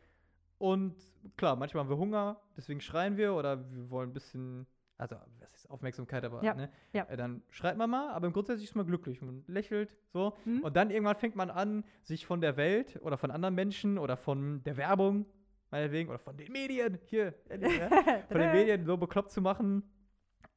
[0.59, 0.95] und
[1.37, 4.67] klar, manchmal haben wir Hunger, deswegen schreien wir oder wir wollen ein bisschen
[5.01, 6.71] also was ist Aufmerksamkeit, aber ja, ne?
[6.93, 10.37] Äh, dann schreit man mal, aber im Grundsätzlich ist man glücklich und lächelt so.
[10.45, 10.61] Mhm.
[10.61, 14.19] Und dann irgendwann fängt man an, sich von der Welt oder von anderen Menschen oder
[14.19, 15.25] von der Werbung,
[15.71, 17.33] meinetwegen, oder von den Medien, hier,
[18.29, 19.91] von den Medien so bekloppt zu machen,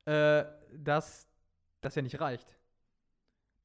[0.06, 0.44] äh,
[0.76, 1.30] dass
[1.80, 2.58] das ja nicht reicht.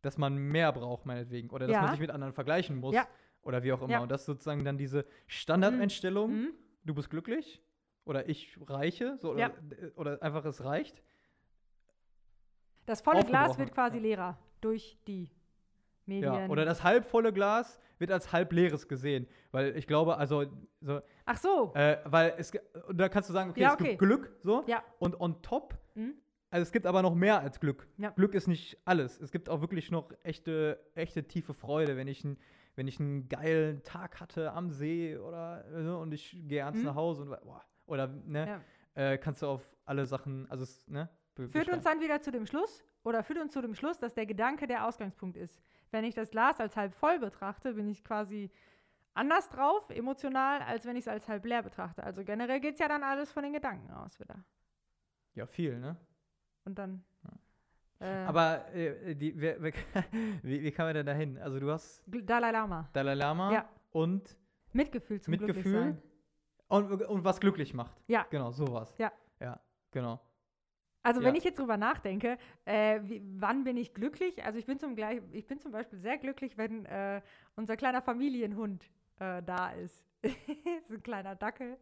[0.03, 1.51] Dass man mehr braucht, meinetwegen.
[1.51, 1.83] Oder dass Ja.
[1.83, 2.95] man sich mit anderen vergleichen muss.
[2.95, 3.07] Ja.
[3.43, 3.91] Oder wie auch immer.
[3.93, 4.01] Ja.
[4.01, 6.49] Und das ist sozusagen dann diese Standardeinstellung, Mhm.
[6.85, 7.63] du bist glücklich
[8.05, 9.53] oder ich reiche, so, oder,
[9.97, 11.03] oder einfach es reicht.
[12.87, 15.31] Das volle Glas wird quasi leerer durch die
[16.07, 16.33] Medien.
[16.33, 19.27] Ja, oder das halbvolle Glas wird als halb leeres gesehen.
[19.51, 20.47] Weil ich glaube, also,
[20.81, 21.73] so, Ach so.
[21.75, 22.53] äh, weil es,
[22.87, 23.89] und da kannst du sagen, okay, Ja, es okay.
[23.89, 24.83] gibt Glück, so, Ja.
[25.01, 26.15] und on top, Mhm.
[26.51, 27.87] Also es gibt aber noch mehr als Glück.
[27.99, 28.11] Ja.
[28.11, 29.21] Glück ist nicht alles.
[29.21, 32.39] Es gibt auch wirklich noch echte, echte tiefe Freude, wenn ich, ein,
[32.77, 35.65] wenn ich einen geilen Tag hatte am See oder
[36.01, 36.87] und ich gehe abends Mhm.
[36.87, 38.63] nach Hause und boah, oder ne,
[38.97, 39.13] Ja.
[39.13, 41.09] äh, kannst du auf alle Sachen, also ne,
[41.53, 44.27] Führt uns dann wieder zu dem Schluss oder führt uns zu dem Schluss, dass der
[44.27, 45.61] Gedanke der Ausgangspunkt ist.
[45.93, 48.51] Wenn ich das Glas als halb voll betrachte, bin ich quasi
[49.15, 52.03] anders drauf, emotional, als wenn ich es als halb leer betrachte.
[52.03, 54.45] Also generell geht es ja dann alles von den Gedanken aus wieder.
[55.35, 55.97] Ja, viel, ne?
[56.69, 57.03] Und dann.
[58.01, 59.73] Äh, Aber äh, die, wer, wer,
[60.43, 61.39] wie, wie kam man denn da hin?
[61.39, 62.89] Also du hast Dalai Lama.
[62.93, 63.69] Dalai Lama Ja.
[63.91, 64.37] und,
[64.73, 66.01] Mitgefühl zum Mitgefühl?
[66.69, 67.97] Und, und was glücklich macht.
[68.07, 68.27] Ja.
[68.29, 68.95] Genau, sowas.
[68.99, 69.11] Ja.
[69.41, 69.59] Ja,
[69.91, 70.21] genau.
[71.03, 71.39] Also wenn Ja.
[71.39, 74.45] ich jetzt drüber nachdenke, äh, wie, wann bin ich glücklich?
[74.45, 77.23] Also ich bin zum, gleich, ich bin zum Beispiel sehr glücklich, wenn äh,
[77.57, 78.85] unser kleiner Familienhund
[79.21, 80.05] äh, da ist.
[80.23, 81.79] ist ein kleiner Dackel,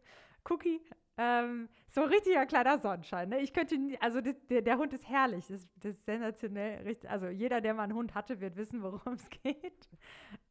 [0.49, 0.79] Cookie.
[1.17, 3.29] Ähm, so ein richtiger kleiner Sonnenschein.
[3.29, 3.39] Ne?
[3.39, 6.83] Ich könnte, nie, also das, der, der Hund ist herrlich, das, das ist sensationell.
[6.83, 9.89] Richtig, also jeder, der mal einen Hund hatte, wird wissen, worum es geht.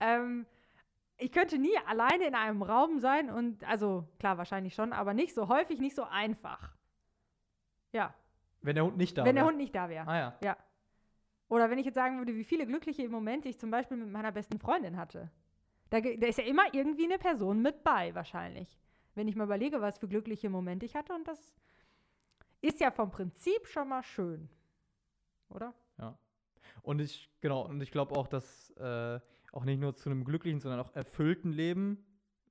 [0.01, 0.45] Ähm,
[1.19, 5.35] ich könnte nie alleine in einem Raum sein und, also klar, wahrscheinlich schon, aber nicht
[5.35, 6.75] so häufig, nicht so einfach.
[7.93, 8.14] Ja,
[8.61, 9.49] Wenn der Hund nicht da wenn der wär.
[9.49, 10.07] Hund nicht da wäre.
[10.07, 10.39] Ah ja.
[10.43, 10.57] Ja.
[11.49, 14.33] Oder wenn ich jetzt sagen würde, wie viele glückliche Momente ich zum Beispiel mit meiner
[14.33, 15.31] besten Freundin hatte.
[15.91, 18.77] Da, da ist ja immer irgendwie eine Person mit bei, wahrscheinlich.
[19.17, 21.12] Wenn ich mal überlege, was für glückliche Momente ich hatte.
[21.14, 21.55] Und das
[22.61, 24.49] ist ja vom Prinzip schon mal schön.
[25.49, 25.75] Oder?
[26.83, 29.19] Und ich, genau, und ich glaube auch, dass äh,
[29.53, 32.05] auch nicht nur zu einem glücklichen, sondern auch erfüllten Leben,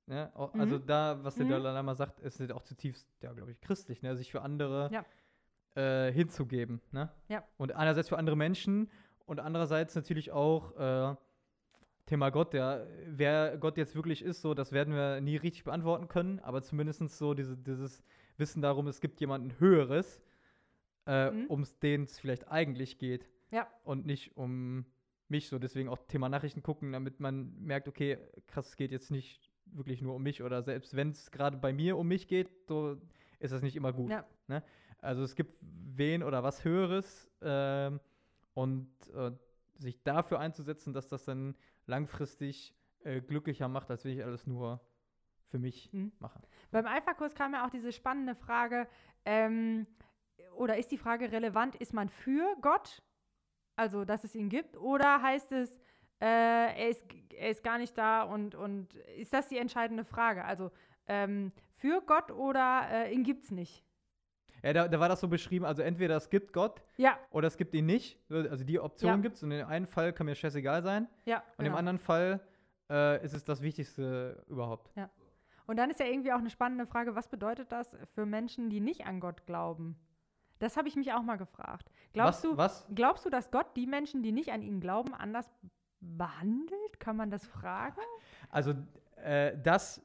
[0.06, 0.30] ne?
[0.34, 0.60] auch, Mhm.
[0.60, 1.50] also da, was der Mhm.
[1.50, 4.16] Dalai Lama sagt, ist auch zutiefst, ja, glaube ich, christlich, ne?
[4.16, 5.04] sich für andere Ja.
[5.80, 6.80] äh, hinzugeben.
[6.92, 7.10] Ne?
[7.28, 7.44] Ja.
[7.56, 8.90] Und einerseits für andere Menschen
[9.26, 11.16] und andererseits natürlich auch äh,
[12.06, 16.08] Thema Gott, ja, wer Gott jetzt wirklich ist, so, das werden wir nie richtig beantworten
[16.08, 18.02] können, aber zumindest so diese, dieses
[18.36, 20.22] Wissen darum, es gibt jemanden Höheres,
[21.06, 21.46] äh, Mhm.
[21.46, 23.66] um den es vielleicht eigentlich geht Ja.
[23.84, 24.86] und nicht um
[25.28, 25.58] mich so.
[25.58, 30.00] Deswegen auch Thema Nachrichten gucken, damit man merkt, okay, krass, es geht jetzt nicht wirklich
[30.00, 32.96] nur um mich oder selbst wenn es gerade bei mir um mich geht, so
[33.40, 34.10] ist das nicht immer gut.
[34.10, 34.24] Ja.
[34.46, 34.62] Ne?
[34.98, 37.98] Also es gibt wen oder was Höheres ähm,
[38.54, 39.32] und äh,
[39.78, 42.74] sich dafür einzusetzen, dass das dann langfristig
[43.04, 44.80] äh, glücklicher macht, als wenn ich alles nur
[45.46, 46.12] für mich Mhm.
[46.18, 46.40] mache.
[46.70, 48.88] Beim Alpha-Kurs kam ja auch diese spannende Frage,
[49.24, 49.86] ähm,
[50.56, 53.02] oder ist die Frage relevant, ist man für Gott,
[53.76, 55.76] also dass es ihn gibt, oder heißt es,
[56.20, 60.44] äh, er, ist, er ist gar nicht da und, und ist das die entscheidende Frage?
[60.44, 60.70] Also
[61.06, 63.84] ähm, für Gott oder äh, ihn gibt es nicht?
[64.66, 67.56] Ja, da, da war das so beschrieben, also entweder es gibt Gott Ja, oder es
[67.56, 68.18] gibt ihn nicht.
[68.28, 69.16] Also die Option Ja.
[69.18, 71.08] gibt es und in dem einen Fall kann mir scheißegal sein.
[71.24, 71.38] ja.
[71.56, 71.76] Und im genau.
[71.76, 72.40] anderen Fall
[72.90, 74.90] äh, ist es das Wichtigste überhaupt.
[75.68, 78.80] Und dann ist ja irgendwie auch eine spannende Frage, was bedeutet das für Menschen, die
[78.80, 79.96] nicht an Gott glauben?
[80.58, 81.90] Das habe ich mich auch mal gefragt.
[82.12, 82.86] Glaubst was, du, was?
[82.94, 85.48] glaubst du, dass Gott die Menschen, die nicht an ihn glauben, anders
[86.00, 86.98] behandelt?
[86.98, 88.00] Kann man das fragen?
[88.48, 88.74] Also,
[89.16, 90.02] äh, das,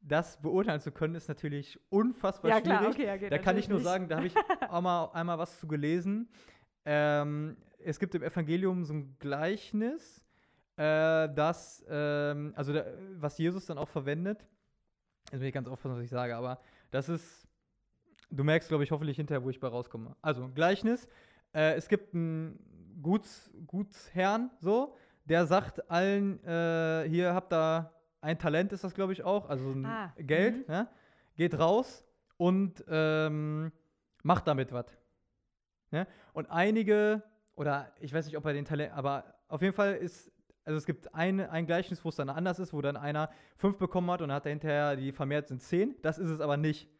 [0.00, 2.94] das beurteilen zu können, ist natürlich unfassbar ja, klar, schwierig.
[2.94, 3.86] okay, ja, geht da kann ich nur nicht.
[3.86, 4.34] sagen, da habe ich
[4.68, 6.28] auch mal einmal was zu gelesen.
[6.84, 10.24] Ähm, es gibt im Evangelium so ein Gleichnis,
[10.76, 12.84] äh, das, ähm, also da,
[13.16, 14.46] was Jesus dann auch verwendet.
[15.30, 17.46] Jetzt will ich ganz aufpassen, was ich sage, aber das ist,
[18.30, 20.16] du merkst, glaube ich, hoffentlich hinterher, wo ich bei rauskomme.
[20.22, 21.08] Also, ein Gleichnis.
[21.52, 22.58] Äh, es gibt einen
[23.02, 27.90] Guts, Gutsherrn, so, der sagt allen, äh, hier habt ihr
[28.20, 30.74] ein Talent, ist das, glaube ich, auch, also ein Ah, Geld, mhm.
[30.74, 30.88] ne?
[31.36, 32.04] geht raus
[32.36, 33.72] und ähm,
[34.22, 34.86] macht damit was.
[35.90, 36.06] Ne?
[36.32, 37.22] Und einige,
[37.54, 40.30] oder ich weiß nicht, ob er den Talent, aber auf jeden Fall ist,
[40.64, 43.78] also es gibt eine, ein Gleichnis, wo es dann anders ist, wo dann einer fünf
[43.78, 45.96] bekommen hat und hat er hinterher die vermehrt sind zehn.
[46.02, 46.90] Das ist es aber nicht.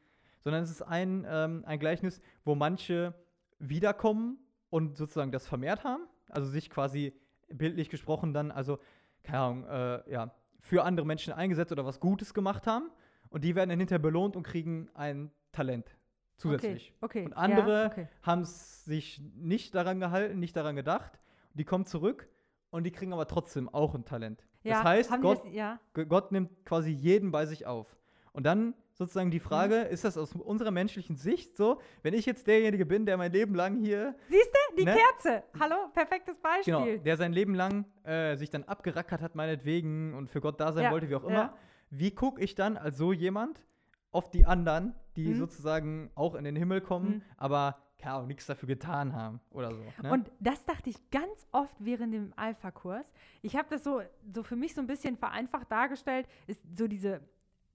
[0.41, 3.13] Sondern es ist ein, ähm, ein Gleichnis, wo manche
[3.59, 4.39] wiederkommen
[4.71, 6.05] und sozusagen das vermehrt haben.
[6.31, 7.13] Also sich quasi
[7.49, 8.79] bildlich gesprochen dann, also,
[9.23, 12.91] keine Ahnung, äh, ja, für andere Menschen eingesetzt oder was Gutes gemacht haben.
[13.31, 15.97] Und die werden dann hinterher belohnt und kriegen ein Talent
[16.37, 16.95] zusätzlich.
[17.01, 17.25] Okay, okay.
[17.27, 18.09] Und andere ja, okay.
[18.23, 21.21] haben sich nicht daran gehalten, nicht daran gedacht.
[21.55, 22.29] Die kommen zurück
[22.71, 24.45] und die kriegen aber trotzdem auch ein Talent.
[24.63, 25.81] Ja, das heißt, Gott, das, ja.
[25.93, 27.97] Gott nimmt quasi jeden bei sich auf.
[28.33, 29.93] Und dann sozusagen die Frage, Mhm.
[29.95, 33.55] ist das aus unserer menschlichen Sicht so, wenn ich jetzt derjenige bin, der mein Leben
[33.55, 34.97] lang hier, Siehst du, die Ne?
[34.97, 35.43] Kerze.
[35.61, 36.75] Hallo, perfektes Beispiel.
[36.75, 40.73] genau, der sein Leben lang äh, sich dann abgerackert hat, meinetwegen, und für Gott da
[40.73, 41.55] sein Ja, wollte, wie auch immer, ja.
[41.91, 43.63] wie gucke ich dann als so jemand
[44.11, 45.39] auf die anderen, die Mhm.
[45.39, 47.23] sozusagen auch in den Himmel kommen, Mhm.
[47.37, 49.83] aber keine nichts dafür getan haben oder so.
[50.03, 50.13] Ne?
[50.13, 53.05] Und das dachte ich ganz oft während dem Alpha-Kurs.
[53.43, 54.01] Ich habe das so,
[54.33, 57.21] so für mich so ein bisschen vereinfacht dargestellt, ist so diese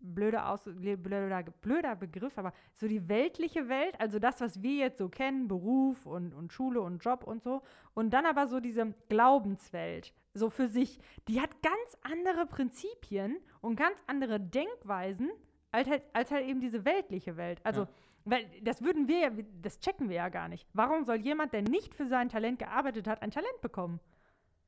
[0.03, 4.97] blöde Aus blöder, blöder Begriff, aber so die weltliche Welt, also das, was wir jetzt
[4.97, 7.63] so kennen, Beruf und, und Schule und Job und so.
[7.93, 13.75] Und dann aber so diese Glaubenswelt, so für sich, die hat ganz andere Prinzipien und
[13.75, 15.31] ganz andere Denkweisen
[15.71, 17.59] als halt, als halt eben diese weltliche Welt.
[17.63, 17.87] Also, Ja.
[18.25, 19.31] weil das würden wir ja,
[19.61, 20.67] das checken wir ja gar nicht.
[20.73, 23.99] Warum soll jemand, der nicht für sein Talent gearbeitet hat, ein Talent bekommen?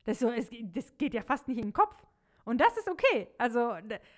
[0.05, 1.95] Das, so, es, das geht ja fast nicht in den Kopf.
[2.43, 3.27] Und das ist okay.
[3.39, 3.75] Also,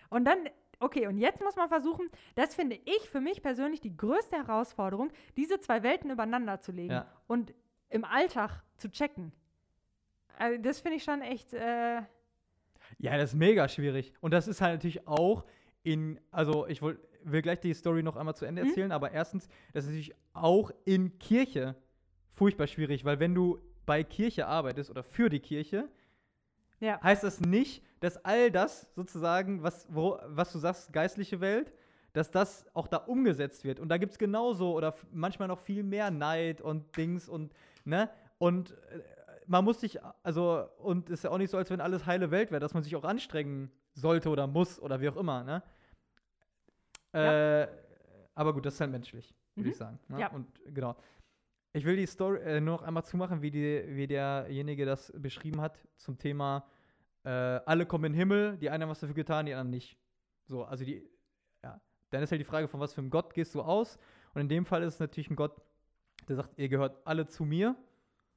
[0.09, 0.49] und dann,
[0.79, 5.11] okay, und jetzt muss man versuchen, das finde ich für mich persönlich die größte Herausforderung,
[5.35, 7.07] diese zwei Welten übereinander zu legen Ja.
[7.27, 7.53] und
[7.89, 9.31] im Alltag zu checken.
[10.37, 12.01] Also, das finde ich schon echt, äh,
[12.99, 14.13] Ja, das ist mega schwierig.
[14.21, 15.45] Und das ist halt natürlich auch
[15.83, 18.69] in, also ich woll, will gleich die Story noch einmal zu Ende Mhm.
[18.69, 21.75] erzählen, aber erstens, das ist natürlich auch in Kirche
[22.29, 25.89] furchtbar schwierig, weil wenn du bei Kirche arbeitest oder für die Kirche,
[26.79, 27.01] ja.
[27.01, 31.73] heißt das nicht, dass all das sozusagen, was, wo, was du sagst, geistliche Welt,
[32.13, 33.79] dass das auch da umgesetzt wird.
[33.79, 37.53] Und da gibt es genauso oder manchmal noch viel mehr Neid und Dings und,
[37.85, 38.09] ne?
[38.39, 39.01] Und äh,
[39.47, 42.51] man muss sich, also, und ist ja auch nicht so, als wenn alles heile Welt
[42.51, 45.63] wäre, dass man sich auch anstrengen sollte oder muss oder wie auch immer, ne?
[47.13, 47.67] Äh,
[48.35, 49.71] aber gut, das ist halt menschlich, würde Mhm.
[49.71, 49.99] ich sagen.
[50.09, 50.19] Ne?
[50.19, 50.31] Ja.
[50.31, 50.95] Und genau.
[51.73, 55.61] Ich will die Story äh, nur noch einmal zumachen, wie, die, wie derjenige das beschrieben
[55.61, 56.65] hat zum Thema,
[57.23, 59.97] äh, alle kommen in den Himmel, die einen haben was dafür getan, die anderen nicht.
[60.45, 61.09] So, also die,
[61.63, 61.81] ja.
[62.09, 63.97] Dann ist halt die Frage, von was für einem Gott gehst du aus?
[64.33, 65.61] Und in dem Fall ist es natürlich ein Gott,
[66.27, 67.75] der sagt, ihr gehört alle zu mir.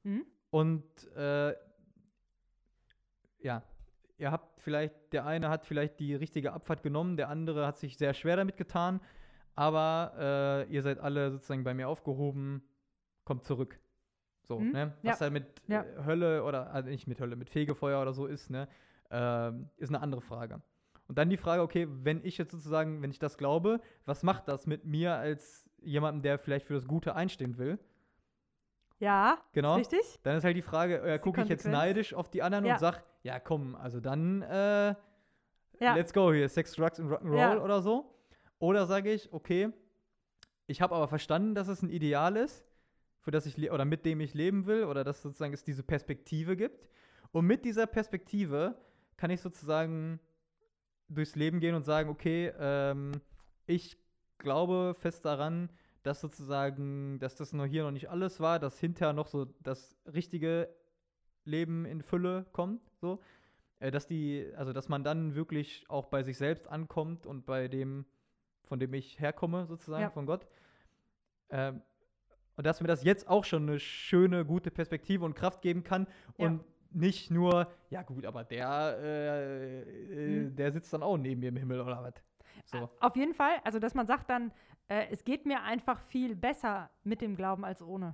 [0.03, 0.25] Mhm.
[0.49, 0.83] Und
[1.15, 1.55] äh,
[3.39, 3.63] ja,
[4.17, 7.97] ihr habt vielleicht, der eine hat vielleicht die richtige Abfahrt genommen, der andere hat sich
[7.97, 9.01] sehr schwer damit getan,
[9.55, 12.63] aber äh, ihr seid alle sozusagen bei mir aufgehoben,
[13.25, 13.79] kommt zurück.
[14.43, 14.71] So, Mhm.
[14.71, 14.93] ne?
[15.03, 15.11] Ja.
[15.11, 15.83] Was da mit Ja.
[15.83, 18.67] äh, Hölle oder also nicht mit Hölle, mit Fegefeuer oder so ist, ne?
[19.09, 20.61] Ähm, ist eine andere Frage.
[21.07, 24.47] Und dann die Frage, okay, wenn ich jetzt sozusagen, wenn ich das glaube, was macht
[24.47, 27.79] das mit mir als jemandem, der vielleicht für das Gute einstehen will?
[28.99, 29.75] Ja, Genau.
[29.75, 30.19] richtig?
[30.23, 32.73] Dann ist halt die Frage, äh, gucke ich jetzt neidisch auf die anderen Ja.
[32.73, 34.95] und sag, ja komm, also dann äh,
[35.79, 35.95] Ja.
[35.95, 37.61] let's go hier, Sex, Drugs und Rock'n'Roll Ja.
[37.63, 38.15] oder so.
[38.59, 39.69] Oder sage ich, okay,
[40.67, 42.63] ich habe aber verstanden, dass es ein Ideal ist,
[43.21, 45.83] für das ich le- oder mit dem ich leben will oder dass sozusagen es diese
[45.83, 46.89] Perspektive gibt.
[47.31, 48.75] Und mit dieser Perspektive
[49.17, 50.19] kann ich sozusagen
[51.07, 53.11] durchs Leben gehen und sagen, okay, ähm,
[53.67, 53.97] ich
[54.37, 55.69] glaube fest daran,
[56.03, 59.95] dass sozusagen, dass das noch hier noch nicht alles war, dass hinterher noch so das
[60.11, 60.67] richtige
[61.45, 63.21] Leben in Fülle kommt, so.
[63.79, 67.67] Äh, dass die, also dass man dann wirklich auch bei sich selbst ankommt und bei
[67.67, 68.05] dem,
[68.63, 70.09] von dem ich herkomme, sozusagen, Ja.
[70.09, 70.47] von Gott.
[71.49, 71.81] Ähm,
[72.61, 76.05] und dass mir das jetzt auch schon eine schöne, gute Perspektive und Kraft geben kann
[76.37, 76.45] Ja.
[76.45, 80.55] und nicht nur, ja gut, aber der, äh, äh, Mhm.
[80.55, 82.13] der sitzt dann auch neben mir im Himmel oder was.
[82.65, 82.87] So.
[82.99, 84.51] Auf jeden Fall, also dass man sagt dann,
[84.89, 88.13] äh, es geht mir einfach viel besser mit dem Glauben als ohne.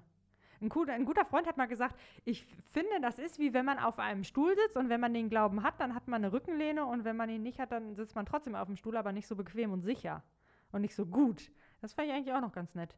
[0.61, 3.79] Ein guter, ein guter Freund hat mal gesagt, ich finde, das ist wie wenn man
[3.79, 6.85] auf einem Stuhl sitzt und wenn man den Glauben hat, dann hat man eine Rückenlehne
[6.85, 9.27] und wenn man ihn nicht hat, dann sitzt man trotzdem auf dem Stuhl, aber nicht
[9.27, 10.23] so bequem und sicher
[10.71, 11.51] und nicht so gut.
[11.81, 12.95] Das fand ich eigentlich auch noch ganz nett.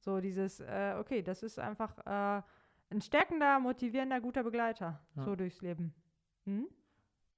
[0.00, 2.42] So dieses, äh, okay, das ist einfach äh,
[2.90, 5.22] ein stärkender, motivierender, guter Begleiter Ja.
[5.22, 5.92] so durchs Leben.
[6.44, 6.68] Hm?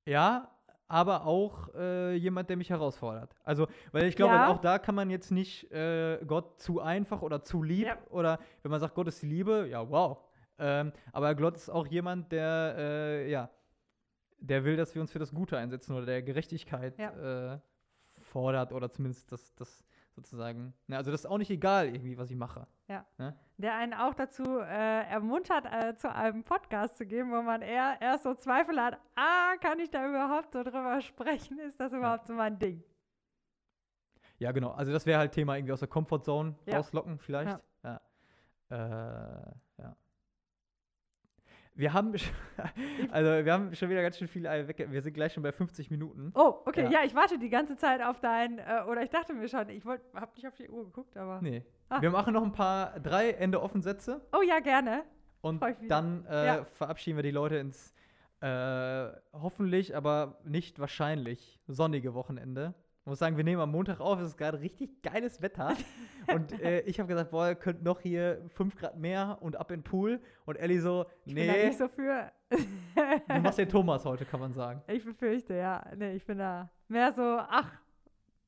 [0.07, 0.51] Ja,
[0.89, 3.35] aber auch äh, jemand, der mich herausfordert.
[3.45, 4.49] Also, weil ich glaube, Ja.
[4.49, 7.99] auch da kann man jetzt nicht äh, Gott zu einfach oder zu lieb Ja.
[8.11, 10.19] oder wenn man sagt, Gott ist die Liebe, ja, wow.
[10.59, 13.51] Ähm, aber Gott ist auch jemand, der, äh, ja,
[14.39, 17.59] der will, dass wir uns für das Gute einsetzen oder der Gerechtigkeit äh,
[18.19, 19.85] fordert oder zumindest das, das
[20.25, 20.75] sozusagen.
[20.87, 22.66] Ne, also, das ist auch nicht egal, irgendwie, was ich mache.
[23.59, 27.97] Der einen auch dazu äh, ermuntert, äh, zu einem Podcast zu gehen, wo man eher
[28.01, 31.59] erst so Zweifel hat, ah, kann ich da überhaupt so drüber sprechen?
[31.59, 32.83] Ist das überhaupt so mein Ding?
[34.39, 34.71] Ja, genau.
[34.71, 36.79] Also, das wäre halt Thema irgendwie aus der Comfortzone Ja.
[36.79, 37.51] rauslocken, vielleicht.
[37.85, 38.01] Ja.
[38.71, 39.53] Äh, ja.
[41.81, 42.12] Wir haben,
[43.11, 44.87] also wir haben schon wieder ganz schön viel Eier weg.
[44.91, 46.31] Wir sind gleich schon bei 50 Minuten.
[46.35, 46.91] Oh, okay, Ja.
[46.91, 49.85] ja, ich warte die ganze Zeit auf dein, äh, oder ich dachte mir schon, ich
[49.87, 51.41] wollte, hab nicht auf die Uhr geguckt, aber.
[51.43, 51.64] Nee.
[51.89, 52.03] Ah.
[52.03, 55.05] Wir machen noch ein paar, drei Ende offen Sätze Oh ja, gerne.
[55.41, 56.64] und dann äh, Ja.
[56.74, 57.95] verabschieden wir die Leute ins
[58.43, 62.74] äh, hoffentlich, aber nicht wahrscheinlich sonnige Wochenende.
[63.03, 65.74] Ich muss sagen, wir nehmen am Montag auf, es ist gerade richtig geiles Wetter.
[66.34, 69.70] und äh, ich habe gesagt, boah, ihr könnt noch hier 5 Grad mehr und ab
[69.70, 70.20] in den Pool.
[70.44, 72.30] Und Ellie so, Ich bin da nee, nicht so für.
[72.51, 74.82] du machst den Thomas heute, kann man sagen.
[74.86, 75.82] ich befürchte, ja.
[75.96, 77.72] Nee, ich bin da mehr so, ach,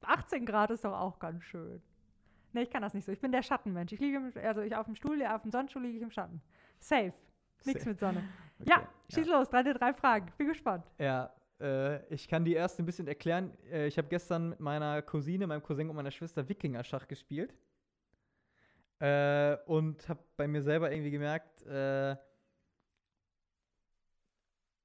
[0.02, 1.80] 18 Grad ist doch auch ganz schön.
[2.52, 3.12] Nee, ich kann das nicht so.
[3.12, 3.92] Ich bin der Schattenmensch.
[3.92, 6.10] Ich liege, im, also ich auf dem Stuhl, ja, auf dem Sonnenstuhl liege ich im
[6.10, 6.42] Schatten.
[6.78, 7.14] Safe.
[7.64, 7.88] Nichts Safe.
[7.90, 8.22] mit Sonne.
[8.60, 8.82] Okay, Ja,
[9.12, 10.30] schieß los, deine drei Fragen.
[10.38, 10.84] Bin gespannt.
[10.98, 13.56] Ja, äh, ich kann die erst ein bisschen erklären.
[13.70, 17.54] Äh, ich habe gestern mit meiner Cousine, meinem Cousin und meiner Schwester Wikinger-Schach gespielt.
[18.98, 22.16] Äh, und habe bei mir selber irgendwie gemerkt, äh,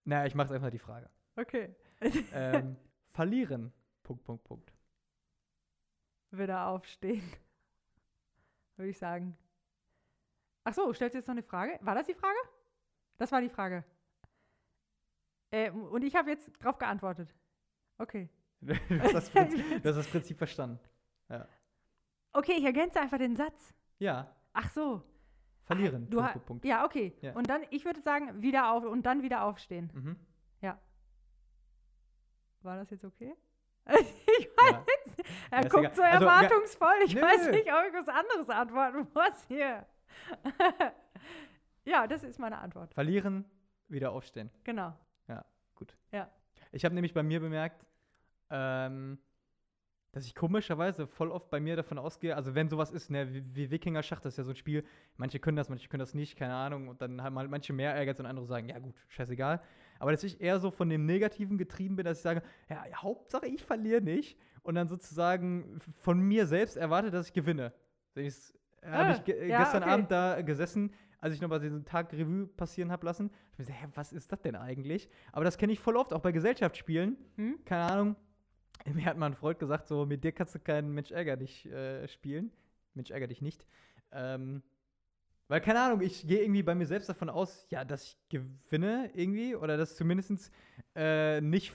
[0.06, 1.10] naja, ich mache einfach die Frage.
[1.36, 1.76] Okay.
[2.32, 2.78] Ähm,
[3.12, 3.74] verlieren.
[4.04, 4.74] Punkt, Punkt, Punkt.
[6.32, 7.30] Wieder aufstehen.
[8.76, 9.38] Würde ich sagen.
[10.64, 11.78] Ach so, stellst du jetzt noch eine Frage?
[11.82, 12.38] War das die Frage?
[13.18, 13.84] Das war die Frage.
[15.58, 17.34] Äh, und ich habe jetzt drauf geantwortet.
[17.98, 18.30] Okay.
[18.62, 20.80] du, hast das Prinzip, du hast das Prinzip verstanden.
[22.34, 23.74] Okay, ich ergänze einfach den Satz.
[24.00, 25.04] Ja, Ach so.
[25.64, 26.04] verlieren.
[26.06, 26.66] Ah, Du Punkt, Punkt, Punkt.
[26.66, 27.16] Ja, okay.
[27.22, 27.34] Ja.
[27.34, 29.92] Und dann, ich würde sagen, wieder auf und dann wieder aufstehen.
[29.94, 30.16] Mhm.
[32.64, 33.34] War das jetzt okay?
[33.88, 34.86] ich weiß, Ja.
[35.52, 36.96] er ist guckt so Also, erwartungsvoll.
[37.06, 37.22] Ich Nö.
[37.22, 39.86] weiß nicht, ob ich was anderes antworten muss hier.
[41.86, 42.94] ja, das ist meine Antwort.
[42.94, 43.46] Verlieren,
[43.88, 44.50] wieder aufstehen.
[44.64, 44.94] Genau.
[46.72, 47.86] Ich habe nämlich bei mir bemerkt,
[48.50, 49.18] ähm,
[50.12, 53.56] dass ich komischerweise voll oft bei mir davon ausgehe, also wenn sowas ist, ne, wie,
[53.56, 54.84] wie Wikinger-Schach, das ist ja so ein Spiel,
[55.16, 57.94] manche können das, manche können das nicht, keine Ahnung, und dann haben mal manche mehr
[57.96, 59.62] Ehrgeiz und andere sagen, ja gut, scheißegal.
[60.00, 63.48] Aber dass ich eher so von dem Negativen getrieben bin, dass ich sage, ja, Hauptsache
[63.48, 67.74] ich verliere nicht und dann sozusagen von mir selbst erwarte, dass ich gewinne.
[68.16, 68.30] habe
[68.82, 69.92] Ah, ich ge ja, gestern okay.
[69.92, 73.32] Abend da gesessen, als ich nochmal diesen Tag Revue passieren habe lassen.
[73.52, 75.10] Ich mir so, hä, was ist das denn eigentlich?
[75.32, 77.18] Aber das kenne ich voll oft, auch bei Gesellschaftsspielen.
[77.36, 77.60] Hm?
[77.66, 78.16] Keine Ahnung.
[78.94, 81.66] Mir hat mal ein Freund gesagt, so, mit dir kannst du keinen Mensch ärger dich
[81.66, 82.52] äh, spielen.
[82.94, 83.66] Mensch ärger dich nicht.
[84.12, 84.62] Ähm,
[85.48, 89.10] weil, keine Ahnung, ich gehe irgendwie bei mir selbst davon aus, ja, dass ich gewinne
[89.14, 90.52] irgendwie oder dass zumindest
[90.96, 91.74] äh, nicht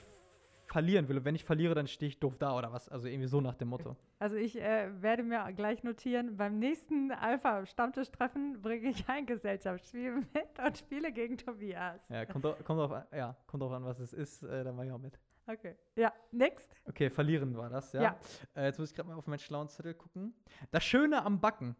[0.73, 1.19] verlieren will.
[1.19, 2.89] Und wenn ich verliere, dann stehe ich doof da oder was.
[2.89, 3.95] Also irgendwie so nach dem Motto.
[4.19, 10.59] Also ich äh, werde mir gleich notieren, beim nächsten Alpha-Stammtisch-Treffen bringe ich ein Gesellschaftsspiel mit
[10.65, 12.01] und spiele gegen Tobias.
[12.09, 14.43] Ja, kommt, drauf, kommt, drauf, an, ja, kommt drauf an, was es ist.
[14.43, 15.19] Äh, dann mache ich auch mit.
[15.45, 15.75] Okay.
[15.95, 16.75] Ja, next.
[16.87, 18.01] Okay, verlieren war das, ja.
[18.01, 18.19] Ja.
[18.55, 20.33] Äh, jetzt muss ich gerade mal auf meinen schlauen Zettel gucken.
[20.71, 21.75] Das Schöne am Backen.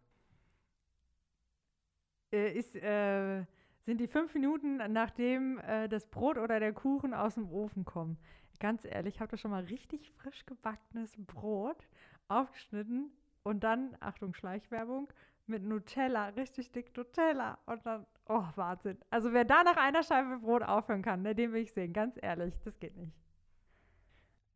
[2.32, 3.44] Äh, ist, äh,
[3.86, 8.18] sind die fünf Minuten, nachdem äh, das Brot oder der Kuchen aus dem Ofen kommen.
[8.60, 11.88] Ganz ehrlich, habt ihr schon mal richtig frisch gebackenes Brot
[12.28, 13.12] aufgeschnitten
[13.43, 15.10] und dann, Achtung, Schleichwerbung,
[15.45, 18.97] mit Nutella, richtig dick Nutella und dann, oh, Wahnsinn.
[19.10, 22.18] Also wer da nach einer Scheibe Brot aufhören kann, ne, den will ich sehen, ganz
[22.22, 23.14] ehrlich, das geht nicht.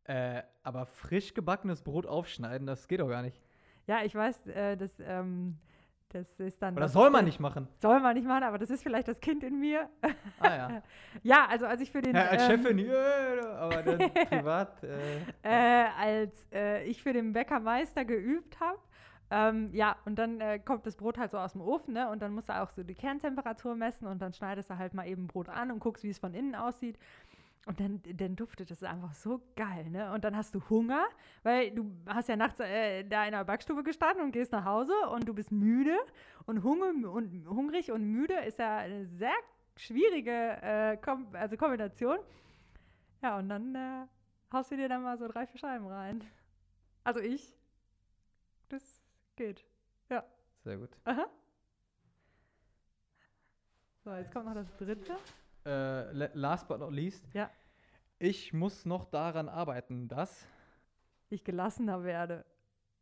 [0.04, 3.38] Äh, aber frisch gebackenes Brot aufschneiden, das geht doch gar nicht.
[3.86, 5.58] Ja, ich weiß, äh, das, ähm,
[6.10, 6.74] das ist dann.
[6.74, 7.68] Oder das- soll man nicht machen.
[7.80, 9.88] Soll man nicht machen, aber das ist vielleicht das Kind in mir.
[10.40, 10.82] Ah ja.
[11.22, 12.14] ja, also als ich für den.
[12.14, 14.82] ja als ähm, Chefin, yeah, aber dann privat.
[14.82, 18.78] Äh, äh, als äh, ich für den Bäckermeister geübt habe.
[19.30, 22.08] Ähm, ja, und dann äh, kommt das Brot halt so aus dem Ofen, ne?
[22.08, 25.06] Und dann musst du auch so die Kerntemperatur messen und dann schneidest du halt mal
[25.06, 26.98] eben Brot an und guckst, wie es von innen aussieht.
[27.68, 30.10] Und dann, dann duftet es einfach so geil, ne?
[30.12, 31.04] Und dann hast du Hunger,
[31.42, 34.94] weil du hast ja nachts äh, da in der Backstube gestanden und gehst nach Hause
[35.12, 35.94] und du bist müde
[36.46, 39.34] und, Hunger, und hungrig und müde ist ja eine sehr
[39.76, 42.18] schwierige äh, Kom also Kombination.
[43.22, 44.06] Ja, und dann äh,
[44.50, 46.24] haust du dir dann mal so drei, vier Scheiben rein.
[47.04, 47.54] Also ich.
[48.70, 49.02] Das
[49.36, 49.62] geht.
[50.08, 50.24] Ja.
[50.64, 50.96] Sehr gut.
[51.04, 51.26] Aha.
[54.04, 55.18] So, jetzt kommt noch das dritte.
[55.68, 57.28] Äh, la- last but not least.
[57.34, 57.50] Ja.
[58.18, 60.46] Ich muss noch daran arbeiten, dass.
[61.28, 62.46] ich gelassener werde.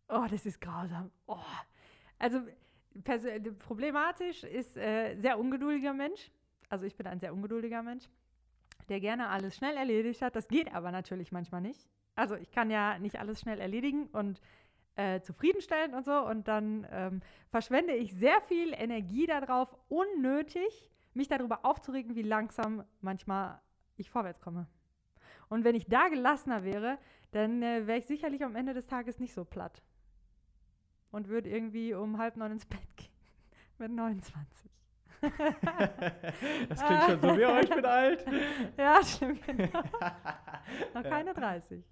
[0.09, 1.13] Oh, das ist grausam.
[1.27, 1.39] Oh.
[2.19, 2.41] Also
[3.59, 6.33] problematisch ist äh, sehr ungeduldiger Mensch.
[6.69, 8.09] Also ich bin ein sehr ungeduldiger Mensch,
[8.89, 10.35] der gerne alles schnell erledigt hat.
[10.35, 11.89] Das geht aber natürlich manchmal nicht.
[12.17, 14.41] Also ich kann ja nicht alles schnell erledigen und
[14.97, 16.19] äh, zufriedenstellen und so.
[16.27, 22.85] Und dann ähm, verschwende ich sehr viel Energie darauf, unnötig mich darüber aufzuregen, wie langsam
[23.01, 23.61] manchmal
[23.97, 24.67] ich vorwärts komme.
[25.49, 26.99] Und wenn ich da gelassener wäre,
[27.33, 29.83] dann äh, wäre ich sicherlich am Ende des Tages nicht so platt.
[31.11, 33.11] Und würde irgendwie um halb neun ins Bett gehen.
[33.79, 34.71] Mit 29.
[36.69, 38.27] das klingt schon so wie, ich bin alt.
[38.77, 39.45] ja, stimmt.
[39.47, 39.83] Genau.
[40.95, 41.83] Noch keine 30.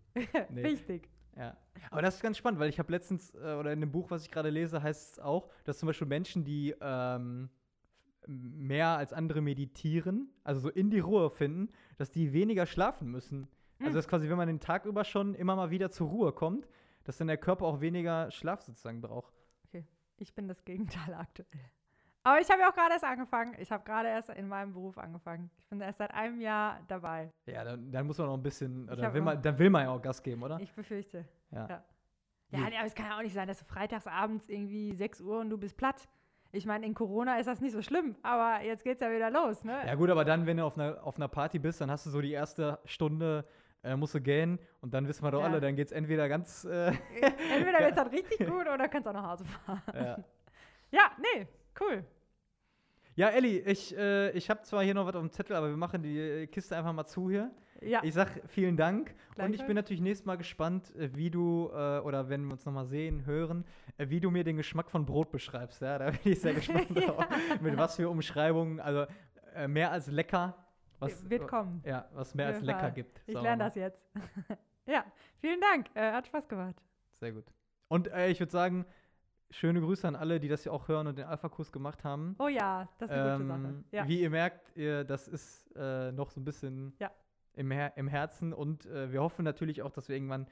[0.50, 0.62] Nee.
[0.62, 1.08] Wichtig.
[1.36, 1.56] Ja.
[1.90, 4.24] Aber das ist ganz spannend, weil ich habe letztens, äh, oder in dem Buch, was
[4.24, 7.48] ich gerade lese, heißt es auch, dass zum Beispiel Menschen, die ähm,
[8.26, 13.48] mehr als andere meditieren, also so in die Ruhe finden, dass die weniger schlafen müssen.
[13.80, 13.94] Also Mhm.
[13.96, 16.68] dass quasi, wenn man den Tag über schon immer mal wieder zur Ruhe kommt,
[17.02, 19.34] dass dann der Körper auch weniger Schlaf sozusagen braucht.
[20.16, 21.48] Ich bin das Gegenteil aktuell.
[22.22, 23.56] Aber ich habe ja auch gerade erst angefangen.
[23.58, 25.50] Ich habe gerade erst in meinem Beruf angefangen.
[25.58, 27.32] Ich bin erst seit einem Jahr dabei.
[27.46, 29.90] Ja, dann, dann muss man noch ein bisschen, oder will man, dann will man ja
[29.90, 30.60] auch Gas geben, oder?
[30.60, 31.24] Ich befürchte.
[31.50, 31.68] ja.
[31.68, 31.84] ja.
[32.50, 35.20] Ja, nee, aber es kann ja auch nicht sein, dass du freitags abends irgendwie 6
[35.22, 36.08] Uhr und du bist platt.
[36.54, 39.64] Ich meine, in Corona ist das nicht so schlimm, aber jetzt geht's ja wieder los,
[39.64, 39.76] ne?
[39.86, 42.10] Ja gut, aber dann, wenn du auf einer, auf einer Party bist, dann hast du
[42.10, 43.44] so die erste Stunde,
[43.82, 45.46] äh, musst du gehen und dann wissen wir doch Ja.
[45.46, 46.92] alle, dann geht's entweder ganz, äh,
[47.52, 49.82] Entweder wird's dann richtig gut oder kannst auch nach Hause fahren.
[49.94, 50.16] ja.
[50.90, 51.46] Ja, nee,
[51.80, 52.04] cool.
[53.16, 55.76] Ja, Elli, ich, äh, ich habe zwar hier noch was auf dem Zettel, aber wir
[55.76, 57.50] machen die äh, Kiste einfach mal zu hier.
[57.80, 61.70] Ja, Ich sag vielen Dank und ich bin natürlich nächstes Mal gespannt, äh, wie du,
[61.72, 63.64] äh, oder wenn wir uns nochmal sehen, hören,
[63.98, 65.80] äh, wie du mir den Geschmack von Brot beschreibst.
[65.80, 67.24] Ja, da bin ich sehr gespannt drauf.
[67.60, 69.06] Mit was für Umschreibungen, also
[69.54, 70.56] äh, mehr als lecker.
[70.98, 71.82] Was, wird kommen.
[71.84, 72.92] Ja, was mehr als lecker Fall.
[72.92, 73.20] gibt.
[73.26, 74.02] Ich lerne das jetzt.
[74.86, 75.04] ja,
[75.40, 75.88] vielen Dank.
[75.94, 76.76] Hat Spaß gemacht.
[77.12, 77.44] Sehr gut.
[77.88, 78.86] Und ich würde sagen,
[79.54, 82.34] schöne Grüße an alle, die das ja auch hören und den Alpha-Kurs gemacht haben.
[82.38, 83.60] Oh ja, das ist eine gute Sache.
[83.68, 84.08] Ähm, Ja.
[84.08, 87.10] Wie ihr merkt, ihr, das ist äh, noch so ein bisschen Ja.
[87.54, 90.46] im, Her im Herzen und äh, wir hoffen natürlich auch, dass wir irgendwann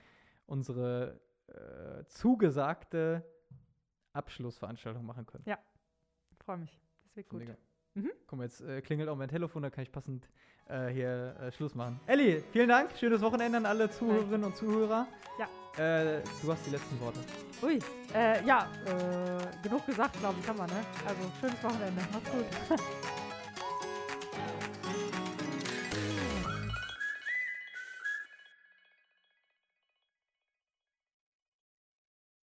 [0.47, 3.25] unsere äh, zugesagte
[4.13, 5.45] Abschlussveranstaltung machen können.
[6.45, 6.81] Freue mich.
[7.05, 7.43] Das wird gut.
[7.95, 8.11] Mhm.
[8.33, 10.29] Mal, jetzt äh, klingelt auch mein Telefon, da kann ich passend
[10.67, 12.01] äh, hier äh, Schluss machen.
[12.07, 12.91] Elli, vielen Dank.
[12.97, 15.07] Schönes Wochenende an alle Zuhörerinnen und Zuhörer.
[15.39, 15.47] Ja.
[15.77, 17.21] Äh, du hast die letzten Worte.
[17.63, 17.79] Ui,
[18.15, 20.85] äh, ja, äh, genug gesagt, glaube ich, kann man, ne?
[21.07, 22.03] Also, schönes Wochenende.
[22.13, 22.79] Macht's gut.